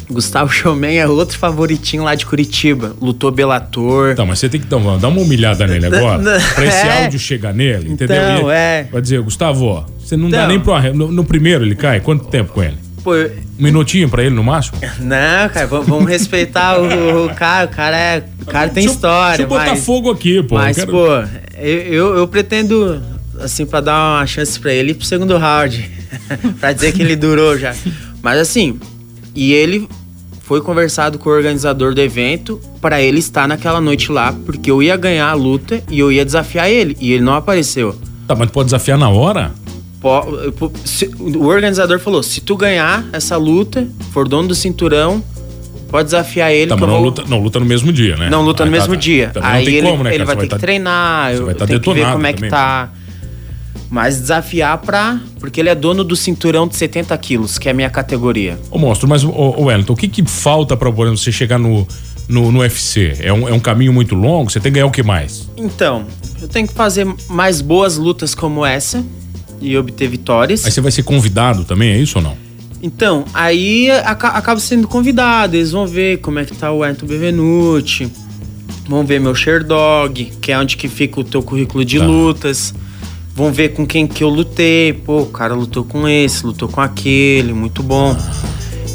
Gustavo 0.10 0.52
Showman 0.52 0.98
é 0.98 1.08
outro 1.08 1.38
favoritinho 1.38 2.04
lá 2.04 2.16
de 2.16 2.26
Curitiba. 2.26 2.96
Lutou 3.00 3.30
Bellator. 3.32 4.16
Tá, 4.16 4.26
mas 4.26 4.40
você 4.40 4.50
tem 4.50 4.60
que 4.60 4.66
dar 4.66 4.78
uma, 4.78 4.98
dar 4.98 5.08
uma 5.10 5.22
humilhada 5.22 5.68
nele 5.68 5.86
agora. 5.86 6.20
Pra 6.56 6.66
esse 6.66 6.88
é. 6.88 7.04
áudio 7.04 7.20
chegar 7.20 7.54
nele, 7.54 7.92
entendeu? 7.92 8.16
Então, 8.16 8.50
E- 8.50 8.54
é. 8.54 8.88
Vai 8.92 9.02
dizer, 9.02 9.22
Gustavo, 9.22 9.66
ó, 9.66 9.84
você 10.00 10.18
não 10.18 10.30
dá 10.30 10.38
Então. 10.38 10.48
nem 10.48 10.60
pro 10.60 10.94
no, 10.96 11.12
no 11.12 11.24
primeiro 11.24 11.64
ele 11.64 11.76
cai? 11.76 12.00
Quanto 12.00 12.26
tempo 12.26 12.54
com 12.54 12.64
ele? 12.64 12.78
Pô, 13.04 13.16
eu- 13.16 13.32
Um 13.60 13.64
minutinho 13.64 14.10
pra 14.10 14.24
ele 14.24 14.36
no 14.36 14.44
máximo? 14.44 14.78
não, 15.00 15.50
cara, 15.54 15.68
vamos, 15.68 16.08
respeitar 16.10 16.78
o, 16.80 17.26
o 17.26 17.36
cara. 17.36 17.66
O 17.66 17.70
cara 17.76 17.98
é. 17.98 18.24
O 18.42 18.46
cara 18.46 18.68
tem 18.70 18.84
Deixa 18.84 18.90
eu- 18.90 18.94
história. 18.94 19.38
Deixa 19.38 19.44
eu 19.44 19.48
botar 19.48 19.72
mas, 19.72 19.86
fogo 19.86 20.12
aqui, 20.12 20.42
pô. 20.44 20.56
Mas, 20.56 20.78
Eu 20.78 20.86
quero- 20.86 20.98
pô, 20.98 21.58
eu, 21.60 22.18
eu, 22.18 22.28
pretendo, 22.28 23.02
assim, 23.40 23.66
pra 23.66 23.82
dar 23.82 24.18
uma 24.20 24.26
chance 24.28 24.60
pra 24.60 24.74
ele 24.74 24.92
ir 24.92 24.94
pro 24.96 25.06
segundo 25.06 25.38
round. 25.38 25.90
pra 26.60 26.74
dizer 26.74 26.92
que 26.94 27.02
ele 27.02 27.16
durou 27.16 27.58
já. 27.58 27.74
Mas 28.22 28.40
assim, 28.40 28.80
e 29.36 29.54
ele 29.54 29.88
foi 30.42 30.62
conversado 30.62 31.20
com 31.20 31.30
o 31.30 31.34
organizador 31.34 31.94
do 31.94 32.02
evento 32.02 32.60
pra 32.82 33.00
ele 33.02 33.20
estar 33.20 33.48
naquela 33.48 33.80
noite 33.80 34.12
lá, 34.12 34.34
porque 34.46 34.72
eu 34.72 34.82
ia 34.82 34.98
ganhar 34.98 35.30
a 35.30 35.34
luta 35.34 35.82
e 35.90 36.00
eu 36.00 36.12
ia 36.12 36.26
desafiar 36.26 36.70
ele. 36.70 36.98
E 37.00 37.12
ele 37.14 37.24
não 37.24 37.36
apareceu. 37.36 37.96
Tá, 38.28 38.36
mas 38.36 38.50
pode 38.50 38.66
desafiar 38.66 38.98
na 38.98 39.10
hora? 39.10 39.52
O 41.20 41.46
organizador 41.46 42.00
falou: 42.00 42.24
se 42.24 42.42
tu 42.42 42.56
ganhar 42.56 43.06
essa 43.12 43.36
luta, 43.38 43.88
for 44.12 44.28
dono 44.28 44.48
do 44.50 44.56
cinturão, 44.56 45.24
pode 45.90 46.06
desafiar 46.06 46.52
ele. 46.54 46.70
Tá, 46.70 46.78
mas 46.78 46.88
não 46.88 46.96
vou- 46.96 47.06
luta, 47.06 47.24
não 47.28 47.42
luta 47.42 47.60
no 47.60 47.66
mesmo 47.66 47.92
dia, 47.92 48.16
né? 48.16 48.30
não 48.30 48.42
luta 48.42 48.64
no 48.66 48.70
Ah, 48.72 48.74
tá, 48.74 48.80
mesmo 48.80 48.94
tá. 48.96 49.00
dia. 49.00 49.32
Aí 49.42 49.68
ele, 49.68 49.90
como, 49.90 50.04
né, 50.04 50.16
ele 50.16 50.24
vai 50.26 50.36
ter 50.38 50.44
que 50.44 50.50
tá- 50.50 50.58
treinar, 50.60 51.34
eu 51.34 51.46
vai 51.46 51.56
tá 51.56 51.68
tenho 51.68 51.80
que 51.82 51.94
ver 51.94 52.12
como 52.12 52.26
é 52.26 52.32
que 52.34 52.38
também. 52.38 52.50
tá. 52.50 52.92
Mas 53.90 54.20
desafiar 54.22 54.78
pra. 54.78 55.20
Porque 55.40 55.60
ele 55.60 55.68
é 55.70 55.76
dono 55.76 56.04
do 56.04 56.16
cinturão 56.16 56.68
de 56.68 56.76
70 56.76 57.18
quilos, 57.18 57.58
que 57.58 57.68
é 57.68 57.72
a 57.72 57.74
minha 57.74 57.90
categoria. 57.90 58.58
Ô, 58.70 58.78
monstro, 58.78 59.08
mas, 59.10 59.24
ô, 59.24 59.30
ô 59.32 59.64
Wellington, 59.66 59.94
o 59.94 59.96
que 59.96 60.08
que 60.08 60.24
falta 60.30 60.78
pra, 60.78 60.90
exemplo, 60.90 61.18
você 61.18 61.32
chegar 61.32 61.58
no, 61.58 61.88
no, 62.28 62.52
no 62.52 62.60
UFC? 62.60 63.16
É 63.20 63.34
um, 63.34 63.50
é 63.50 63.54
um 63.54 63.60
caminho 63.60 63.92
muito 63.92 64.14
longo? 64.16 64.52
Você 64.52 64.60
tem 64.60 64.72
que 64.72 64.76
ganhar 64.76 64.86
o 64.86 64.92
que 64.92 65.02
mais? 65.02 65.50
Então, 65.58 66.06
eu 66.40 66.48
tenho 66.48 66.68
que 66.68 66.74
fazer 66.74 67.08
mais 67.30 67.62
boas 67.62 67.98
lutas 67.98 68.36
como 68.36 68.64
essa 68.64 69.04
e 69.62 69.78
obter 69.78 70.08
vitórias. 70.08 70.66
Aí 70.66 70.72
você 70.72 70.82
vai 70.82 70.92
ser 70.92 71.04
convidado 71.04 71.64
também, 71.64 71.92
é 71.92 71.98
isso 71.98 72.18
ou 72.20 72.24
não? 72.24 72.36
Então, 72.82 73.26
aí 73.34 73.92
aca- 73.92 74.30
acabo 74.30 74.60
sendo 74.62 74.88
convidado, 74.88 75.56
eles 75.56 75.72
vão 75.72 75.86
ver 75.86 76.18
como 76.20 76.40
é 76.40 76.46
que 76.46 76.56
tá 76.56 76.72
o 76.72 76.82
Ayrton 76.82 77.06
Bevenuti, 77.06 78.10
vão 78.88 79.06
ver 79.06 79.20
meu 79.20 79.36
Sherdog, 79.36 80.32
que 80.42 80.52
é 80.52 80.58
onde 80.58 80.78
que 80.78 80.88
fica 80.88 81.20
o 81.20 81.24
teu 81.24 81.44
currículo 81.44 81.84
de 81.84 82.00
Tá. 82.00 82.06
lutas, 82.06 82.74
vão 83.36 83.52
ver 83.52 83.70
com 83.74 83.86
quem 83.86 84.08
que 84.08 84.24
eu 84.24 84.30
lutei, 84.30 84.94
pô, 84.94 85.24
o 85.24 85.26
cara 85.26 85.54
lutou 85.54 85.84
com 85.84 86.08
esse, 86.08 86.46
lutou 86.46 86.70
com 86.70 86.80
aquele, 86.80 87.52
muito 87.54 87.84
bom. 87.84 88.16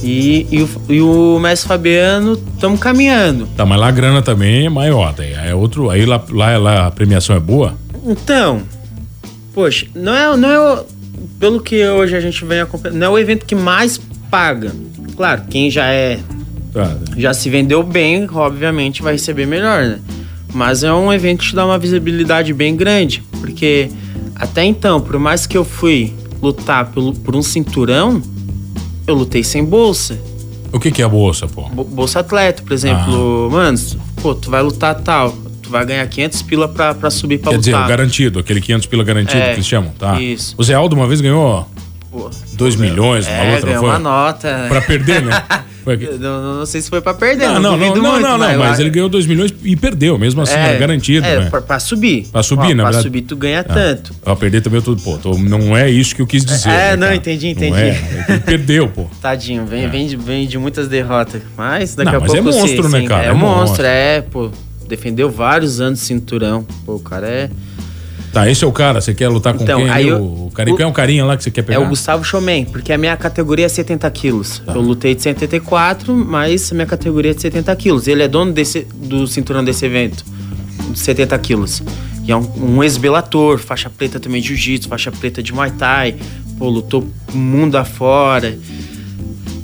E, 0.03 0.47
e, 0.51 0.63
o, 0.63 0.69
e 0.91 1.01
o 1.01 1.39
mestre 1.39 1.67
Fabiano, 1.69 2.39
estamos 2.55 2.79
caminhando. 2.79 3.47
Tá, 3.57 3.65
mas 3.65 3.79
lá 3.81 3.89
a 3.89 3.91
grana 3.91 4.21
também 4.21 4.67
é 4.67 4.69
maior. 4.69 5.15
daí 5.17 5.33
É 5.33 5.55
outro, 5.55 5.89
aí 5.89 6.05
lá, 6.05 6.23
lá, 6.31 6.59
lá 6.59 6.87
a 6.87 6.91
premiação 6.91 7.35
é 7.37 7.41
boa? 7.41 7.75
Então, 8.07 8.63
Poxa, 9.55 9.87
não 9.95 10.15
é, 10.15 10.37
não 10.37 10.49
é 10.51 10.59
o- 10.81 10.85
pelo 11.39 11.61
que 11.61 11.87
hoje 11.87 12.17
a 12.17 12.21
gente 12.21 12.45
vem 12.45 12.61
acompanhando, 12.61 12.99
não 12.99 13.07
é 13.07 13.11
o 13.11 13.19
evento 13.19 13.47
que 13.47 13.55
mais 13.55 13.99
paga. 14.31 14.73
Claro, 15.17 15.43
quem 15.49 15.71
já 15.71 15.87
é 15.87 16.19
Tá. 16.73 16.97
já 17.17 17.33
se 17.33 17.49
vendeu 17.49 17.83
bem, 17.85 18.29
obviamente 18.33 19.01
vai 19.03 19.13
receber 19.13 19.47
melhor, 19.47 19.85
né? 19.85 19.99
Mas 20.53 20.83
é 20.83 20.93
um 20.93 21.13
evento 21.13 21.41
que 21.41 21.49
te 21.49 21.55
dá 21.55 21.65
uma 21.65 21.79
visibilidade 21.79 22.53
bem 22.53 22.75
grande, 22.77 23.23
porque 23.41 23.89
até 24.35 24.65
então, 24.65 25.01
por 25.01 25.19
mais 25.19 25.47
que 25.47 25.57
eu 25.57 25.65
fui 25.65 26.13
lutar 26.43 26.87
pelo, 26.91 27.13
por 27.15 27.35
um 27.37 27.43
cinturão, 27.43 28.21
eu 29.07 29.15
lutei 29.15 29.43
sem 29.45 29.65
bolsa. 29.65 30.19
O 30.73 30.81
que, 30.81 30.91
que 30.91 31.01
é 31.01 31.05
a 31.05 31.09
bolsa, 31.09 31.47
pô? 31.47 31.63
Bo- 31.69 31.85
Bolsa 31.85 32.21
atleta, 32.21 32.63
por 32.63 32.73
exemplo, 32.73 33.49
mano, 33.53 33.79
pô, 34.21 34.35
tu 34.35 34.51
vai 34.51 34.63
lutar 34.63 34.97
tal, 35.01 35.33
tu 35.65 35.71
vai 35.71 35.85
ganhar 35.85 36.07
500 36.07 36.43
pila 36.43 36.69
pra, 36.69 36.95
pra 36.95 37.11
subir 37.11 37.39
pra 37.39 37.51
Quer 37.53 37.59
dizer, 37.59 37.73
lutar. 37.73 37.87
o 37.87 37.89
garantido, 37.89 38.39
aquele 38.39 38.61
500 38.61 38.87
pila 38.87 39.03
garantido 39.05 39.43
É, 39.43 39.47
que 39.49 39.55
eles 39.57 39.67
chamam, 39.67 39.91
tá? 39.99 40.21
isso. 40.21 40.55
O 40.59 40.63
Zé 40.63 40.75
Aldo 40.75 40.95
uma 40.95 41.07
vez 41.09 41.21
ganhou 41.21 41.69
Pô, 42.11 42.31
2 42.53 42.77
milhões, 42.77 43.27
uma 43.27 43.35
é, 43.35 43.41
outra, 43.55 43.61
não 43.61 43.67
ganhou 43.67 43.81
foi? 43.81 43.91
uma 43.91 43.99
nota. 43.99 44.67
Pra 44.69 44.81
perder, 44.81 45.23
né? 45.23 45.43
Não, 46.19 46.61
não 46.61 46.65
sei 46.65 46.81
se 46.81 46.89
foi 46.89 47.03
pra 47.03 47.13
perder, 47.13 47.45
Não, 47.47 47.55
não, 47.61 47.61
não, 47.61 47.79
duvido 47.79 48.03
não, 48.03 48.13
muito, 48.13 48.23
não, 48.27 48.39
não, 48.39 48.59
mas 48.59 48.71
acho- 48.71 48.81
ele 48.81 48.89
ganhou 48.89 49.07
2 49.07 49.27
milhões 49.27 49.53
e 49.63 49.77
perdeu, 49.77 50.17
mesmo 50.19 50.41
assim, 50.41 50.55
era 50.55 50.79
garantido, 50.79 51.27
é, 51.27 51.41
né? 51.41 51.51
Pra, 51.51 51.61
pra 51.61 51.79
subir. 51.79 52.27
Pra 52.33 52.43
subir, 52.43 52.69
Ó, 52.73 52.75
na 52.75 52.75
Pra 52.77 52.85
verdade. 52.85 53.03
subir 53.03 53.21
tu 53.21 53.37
ganha 53.37 53.61
Ah, 53.61 53.65
tanto. 53.65 54.15
Pra 54.15 54.35
perder 54.35 54.63
também 54.63 54.79
eu 54.79 54.83
tô, 54.83 54.97
pô, 54.97 55.19
tô- 55.19 55.37
não 55.37 55.77
é 55.77 55.91
isso 55.91 56.17
que 56.17 56.23
eu 56.23 56.27
quis 56.27 56.43
dizer. 56.43 56.71
É, 56.71 56.73
né, 56.73 56.97
não, 56.97 57.03
cara? 57.09 57.17
entendi, 57.17 57.47
Não 57.49 57.53
entendi. 57.53 57.79
é, 57.83 57.89
é 57.89 58.23
que 58.25 58.33
ele 58.33 58.41
perdeu, 58.41 58.89
pô. 58.89 59.05
Tadinho, 59.21 59.67
vem, 59.67 59.87
vem, 59.91 60.07
de, 60.07 60.17
vem 60.17 60.47
de 60.49 60.57
muitas 60.57 60.89
derrotas. 60.89 61.43
Mas 61.55 61.95
daqui 61.95 62.11
Não, 62.13 62.17
a 62.17 62.21
mas 62.23 62.33
pouco 62.33 62.49
é 62.49 62.53
sim, 62.53 62.59
monstro, 62.61 62.89
né, 62.89 63.01
sim, 63.01 63.07
cara? 63.07 63.25
É, 63.25 63.29
É 63.29 63.33
um 63.35 63.37
monstro, 63.37 63.59
monstro. 63.67 63.85
é, 63.87 64.21
pô. 64.23 64.51
Defendeu 64.89 65.31
vários 65.31 65.81
anos 65.81 66.01
de 66.01 66.05
cinturão. 66.07 66.67
Pô, 66.85 66.95
o 66.97 67.01
cara 67.01 67.27
é. 67.27 67.51
Tá, 68.33 68.51
esse 68.51 68.65
é 68.65 68.67
o 68.67 68.73
cara, 68.73 69.01
você 69.01 69.15
quer 69.15 69.29
lutar 69.29 69.55
com 69.55 69.63
Então, 69.63 69.79
quem? 69.79 69.89
aí 69.89 70.09
eu- 70.09 70.21
o, 70.21 70.51
carinha, 70.53 70.77
o- 70.77 70.83
é 70.83 70.87
um 70.87 70.93
carinha 70.93 71.25
lá 71.25 71.37
que 71.37 71.45
você 71.45 71.53
quer 71.53 71.61
É 71.61 71.65
pegar? 71.65 71.81
o 71.81 71.89
Gustavo 71.89 72.25
Chomen, 72.25 72.65
porque 72.65 72.93
a 72.93 72.99
minha 72.99 73.17
categoria 73.17 73.67
é 73.67 73.69
70 73.69 74.11
quilos. 74.11 74.59
Tá. 74.67 74.73
Eu 74.73 74.81
lutei 74.81 75.15
de 75.15 75.23
74, 75.23 76.13
mas 76.13 76.73
a 76.73 76.75
minha 76.75 76.87
categoria 76.87 77.31
é 77.31 77.35
de 77.35 77.41
70 77.41 77.75
quilos. 77.77 78.09
Ele 78.09 78.25
é 78.25 78.29
dono 78.29 78.53
desse, 78.53 78.89
do 78.93 79.25
cinturão 79.29 79.63
desse 79.63 79.87
evento, 79.87 80.25
de 80.91 80.99
70 80.99 81.39
quilos. 81.39 81.81
E 82.27 82.33
é 82.33 82.37
um, 82.37 82.51
um 82.79 82.83
ex-belator, 82.83 83.59
faixa 83.59 83.89
preta 83.89 84.19
também 84.19 84.41
de 84.43 84.49
jiu-jitsu, 84.49 84.89
faixa 84.89 85.13
preta 85.13 85.41
de 85.41 85.53
muay 85.53 85.71
thai. 85.71 86.17
Pô, 86.59 86.69
lutou 86.69 87.07
mundo 87.33 87.77
afora. 87.77 88.59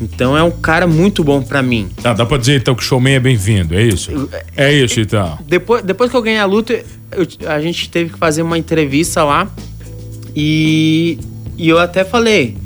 Então 0.00 0.36
é 0.36 0.42
um 0.42 0.50
cara 0.50 0.86
muito 0.86 1.22
bom 1.22 1.42
pra 1.42 1.62
mim. 1.62 1.88
Tá, 2.02 2.12
dá 2.14 2.24
pra 2.24 2.38
dizer 2.38 2.56
então 2.60 2.74
que 2.74 2.82
o 2.82 2.84
showman 2.84 3.14
é 3.14 3.20
bem-vindo, 3.20 3.74
é 3.74 3.82
isso? 3.82 4.10
É 4.56 4.72
isso 4.72 4.98
então. 5.00 5.38
Depois, 5.46 5.82
depois 5.82 6.10
que 6.10 6.16
eu 6.16 6.22
ganhei 6.22 6.38
a 6.40 6.46
luta, 6.46 6.72
eu- 7.12 7.26
a 7.48 7.60
gente 7.60 7.88
teve 7.90 8.10
que 8.12 8.18
fazer 8.18 8.40
uma 8.42 8.56
entrevista 8.56 9.22
lá. 9.22 9.50
E, 10.34 11.18
e 11.58 11.68
eu 11.68 11.78
até 11.78 12.04
falei. 12.04 12.56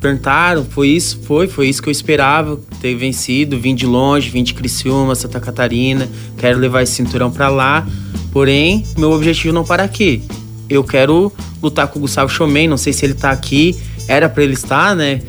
Perguntaram, 0.00 0.64
foi 0.64 0.88
isso? 0.88 1.20
Foi, 1.24 1.46
foi 1.48 1.68
isso 1.68 1.82
que 1.82 1.88
eu 1.88 1.92
esperava. 1.92 2.58
Ter 2.80 2.94
vencido, 2.94 3.58
vim 3.58 3.74
de 3.74 3.86
longe, 3.86 4.28
vim 4.30 4.42
de 4.42 4.54
Criciúma, 4.54 5.14
Santa 5.14 5.40
Catarina. 5.40 6.08
Quero 6.38 6.58
levar 6.58 6.82
esse 6.82 6.92
cinturão 6.92 7.30
pra 7.30 7.48
lá. 7.48 7.86
Porém, 8.32 8.84
meu 8.98 9.10
objetivo 9.12 9.52
não 9.52 9.64
para 9.64 9.82
aqui. 9.82 10.22
Eu 10.68 10.82
quero 10.84 11.32
lutar 11.62 11.88
com 11.88 11.98
o 11.98 12.02
Gustavo 12.02 12.30
Chomen, 12.30 12.68
não 12.68 12.76
sei 12.76 12.92
se 12.92 13.04
ele 13.04 13.14
tá 13.14 13.30
aqui. 13.30 13.76
Era 14.08 14.28
pra 14.28 14.42
ele 14.42 14.54
estar, 14.54 14.94
né? 14.94 15.20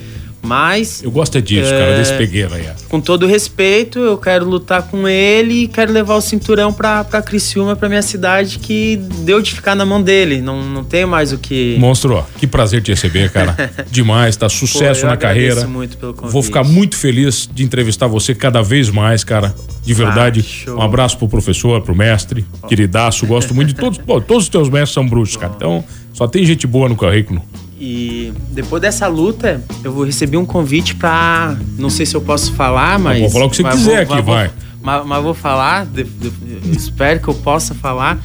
Mas 0.45 1.03
Eu 1.03 1.11
gosto 1.11 1.37
é 1.37 1.41
disso, 1.41 1.73
É. 1.73 1.79
cara, 1.79 1.97
desse 1.97 2.13
pegueiro 2.13 2.53
aí. 2.53 2.65
ó. 2.69 2.75
com 2.89 3.01
todo 3.01 3.25
respeito, 3.25 3.99
eu 3.99 4.17
quero 4.17 4.45
lutar 4.47 4.83
com 4.83 5.07
ele 5.07 5.63
e 5.63 5.67
quero 5.67 5.91
levar 5.91 6.15
o 6.15 6.21
cinturão 6.21 6.71
pra, 6.71 7.03
pra 7.03 7.21
Criciúma, 7.21 7.75
pra 7.75 7.89
minha 7.89 8.01
cidade, 8.01 8.59
que 8.59 8.97
deu 9.19 9.41
de 9.41 9.53
ficar 9.53 9.75
na 9.75 9.85
mão 9.85 10.01
dele. 10.01 10.41
Não, 10.41 10.63
não 10.63 10.83
tem 10.83 11.05
mais 11.05 11.33
o 11.33 11.37
que. 11.37 11.75
Monstro, 11.79 12.15
ó, 12.15 12.23
que 12.37 12.45
prazer 12.47 12.81
te 12.81 12.91
receber, 12.91 13.31
cara. 13.31 13.55
Demais, 13.91 14.35
tá 14.37 14.47
sucesso 14.47 15.01
Pô, 15.01 15.07
na 15.07 15.17
carreira. 15.17 15.65
muito 15.67 15.97
pelo 15.97 16.13
convite. 16.13 16.31
Vou 16.31 16.43
ficar 16.43 16.63
muito 16.63 16.95
feliz 16.95 17.49
de 17.51 17.63
entrevistar 17.63 18.07
você 18.07 18.33
cada 18.35 18.61
vez 18.61 18.89
mais, 18.89 19.23
cara. 19.23 19.53
De 19.83 19.93
verdade. 19.93 20.45
Ah, 20.67 20.71
um 20.75 20.81
abraço 20.81 21.17
pro 21.17 21.27
professor, 21.27 21.81
pro 21.81 21.95
mestre, 21.95 22.45
queridaço. 22.67 23.25
Gosto 23.25 23.53
muito 23.53 23.69
de 23.69 23.75
todos. 23.75 23.97
Pô, 23.97 24.19
todos 24.21 24.43
os 24.43 24.49
teus 24.49 24.69
mestres 24.69 24.93
são 24.93 25.07
bruxos, 25.07 25.37
cara. 25.37 25.53
Então, 25.55 25.83
só 26.13 26.27
tem 26.27 26.45
gente 26.45 26.65
boa 26.65 26.87
no 26.89 26.95
currículo. 26.95 27.41
E 27.79 28.31
depois 28.51 28.81
dessa 28.81 29.07
luta, 29.07 29.61
eu 29.83 29.91
vou 29.91 30.05
receber 30.05 30.37
um 30.37 30.45
convite 30.45 30.95
pra. 30.95 31.57
Não 31.77 31.89
sei 31.89 32.05
se 32.05 32.15
eu 32.15 32.21
posso 32.21 32.53
falar, 32.53 32.97
mas. 32.97 33.19
vou 33.19 33.29
falar 33.29 33.45
o 33.45 33.49
que 33.49 33.57
você 33.57 33.63
quiser 33.65 34.05
vou- 34.05 34.15
aqui, 34.15 34.25
vou- 34.25 34.35
vai. 34.35 34.51
Mas, 34.81 35.05
mas 35.05 35.23
vou 35.23 35.33
falar, 35.33 35.85
de- 35.85 36.03
de- 36.03 36.31
eu 36.67 36.71
espero 36.71 37.19
que 37.19 37.27
eu 37.27 37.33
possa 37.33 37.73
falar, 37.73 38.17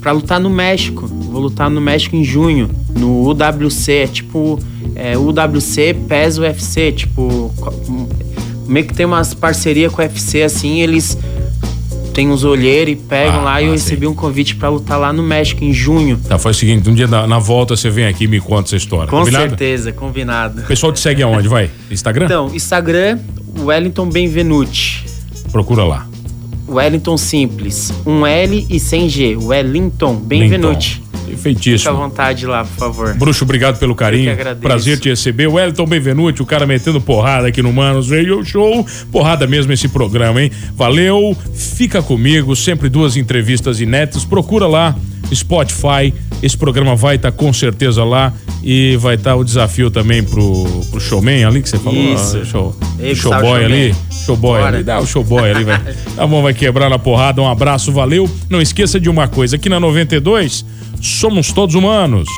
pra 0.00 0.12
lutar 0.12 0.38
no 0.40 0.50
México. 0.50 1.06
Vou 1.06 1.40
lutar 1.40 1.70
no 1.70 1.80
México 1.80 2.16
em 2.16 2.24
junho, 2.24 2.70
no 2.96 3.28
UWC. 3.28 3.92
É 3.92 4.06
tipo. 4.06 4.58
É, 4.94 5.16
UWC 5.16 5.94
PES 6.08 6.38
UFC. 6.38 6.92
Tipo. 6.92 7.52
Meio 8.66 8.86
que 8.86 8.92
tem 8.94 9.06
umas 9.06 9.32
parcerias 9.32 9.90
com 9.92 10.02
o 10.02 10.04
UFC 10.04 10.42
assim, 10.42 10.80
eles. 10.80 11.16
Tem 12.18 12.28
uns 12.28 12.42
olheiros 12.42 12.94
e 12.94 12.96
pegam 12.96 13.42
Ah, 13.42 13.42
lá 13.42 13.62
e 13.62 13.66
eu 13.66 13.70
ah, 13.70 13.74
recebi 13.74 14.04
um 14.04 14.12
convite 14.12 14.56
pra 14.56 14.68
lutar 14.68 14.98
lá 14.98 15.12
no 15.12 15.22
México 15.22 15.62
em 15.62 15.72
junho. 15.72 16.18
Tá, 16.28 16.36
faz 16.36 16.56
o 16.56 16.58
seguinte: 16.58 16.90
um 16.90 16.92
dia 16.92 17.06
na, 17.06 17.28
na 17.28 17.38
volta 17.38 17.76
você 17.76 17.88
vem 17.90 18.06
aqui 18.06 18.24
e 18.24 18.26
me 18.26 18.40
conta 18.40 18.70
essa 18.70 18.76
história. 18.76 19.06
Com 19.06 19.18
combinado? 19.20 19.50
certeza, 19.50 19.92
combinado. 19.92 20.62
O 20.62 20.64
pessoal 20.64 20.92
te 20.92 20.98
segue 20.98 21.22
aonde? 21.22 21.46
Vai? 21.46 21.70
Instagram? 21.88 22.24
Então, 22.24 22.50
Instagram, 22.52 23.20
Wellington 23.60 24.08
Benvenuti. 24.08 25.04
Procura 25.52 25.84
lá. 25.84 26.08
Wellington 26.68 27.16
Simples. 27.16 27.92
Um 28.04 28.26
L 28.26 28.66
e 28.68 28.80
sem 28.80 29.08
G. 29.08 29.36
Wellington 29.36 30.16
Benvenuti. 30.16 30.94
Linton. 30.96 31.07
Fica 31.36 31.90
à 31.90 31.92
vontade 31.92 32.46
lá, 32.46 32.64
por 32.64 32.76
favor. 32.76 33.14
Bruxo, 33.14 33.44
obrigado 33.44 33.78
pelo 33.78 33.94
carinho. 33.94 34.36
Prazer 34.60 34.98
te 34.98 35.08
receber. 35.08 35.46
O 35.46 35.54
Wellington 35.54 35.86
Benvenuti, 35.86 36.42
o 36.42 36.46
cara 36.46 36.66
metendo 36.66 37.00
porrada 37.00 37.48
aqui 37.48 37.62
no 37.62 37.72
Manos 37.72 38.10
Radio 38.10 38.44
Show. 38.44 38.86
Porrada 39.10 39.46
mesmo 39.46 39.72
esse 39.72 39.88
programa, 39.88 40.42
hein? 40.42 40.50
Valeu. 40.74 41.36
Fica 41.54 42.02
comigo. 42.02 42.54
Sempre 42.56 42.88
duas 42.88 43.16
entrevistas 43.16 43.80
inéditas. 43.80 44.24
Procura 44.24 44.66
lá, 44.66 44.96
Spotify. 45.32 46.12
Esse 46.42 46.56
programa 46.56 46.94
vai 46.94 47.16
estar 47.16 47.32
com 47.32 47.52
certeza 47.52 48.04
lá. 48.04 48.32
E 48.62 48.96
vai 48.96 49.14
estar 49.14 49.36
o 49.36 49.44
desafio 49.44 49.88
também 49.90 50.22
pro, 50.22 50.64
pro 50.90 51.00
showman 51.00 51.44
ali 51.44 51.62
que 51.62 51.68
você 51.68 51.78
falou. 51.78 52.14
Isso. 52.14 52.38
Ah, 52.38 52.44
Show, 52.44 52.76
Ei, 52.98 53.14
showboy 53.14 53.64
ali. 53.64 53.94
Showboy 54.10 54.60
Bora. 54.60 54.76
ali. 54.76 54.84
Dá 54.84 54.98
o 54.98 55.06
showboy 55.06 55.50
ali, 55.50 55.64
vai. 55.64 55.80
Tá 56.16 56.26
bom, 56.26 56.42
vai 56.42 56.52
quebrar 56.52 56.90
na 56.90 56.98
porrada. 56.98 57.40
Um 57.40 57.48
abraço, 57.48 57.92
valeu. 57.92 58.28
Não 58.50 58.60
esqueça 58.60 58.98
de 58.98 59.08
uma 59.08 59.28
coisa: 59.28 59.56
aqui 59.56 59.68
na 59.68 59.78
92, 59.78 60.64
somos 61.00 61.52
todos 61.52 61.76
humanos. 61.76 62.28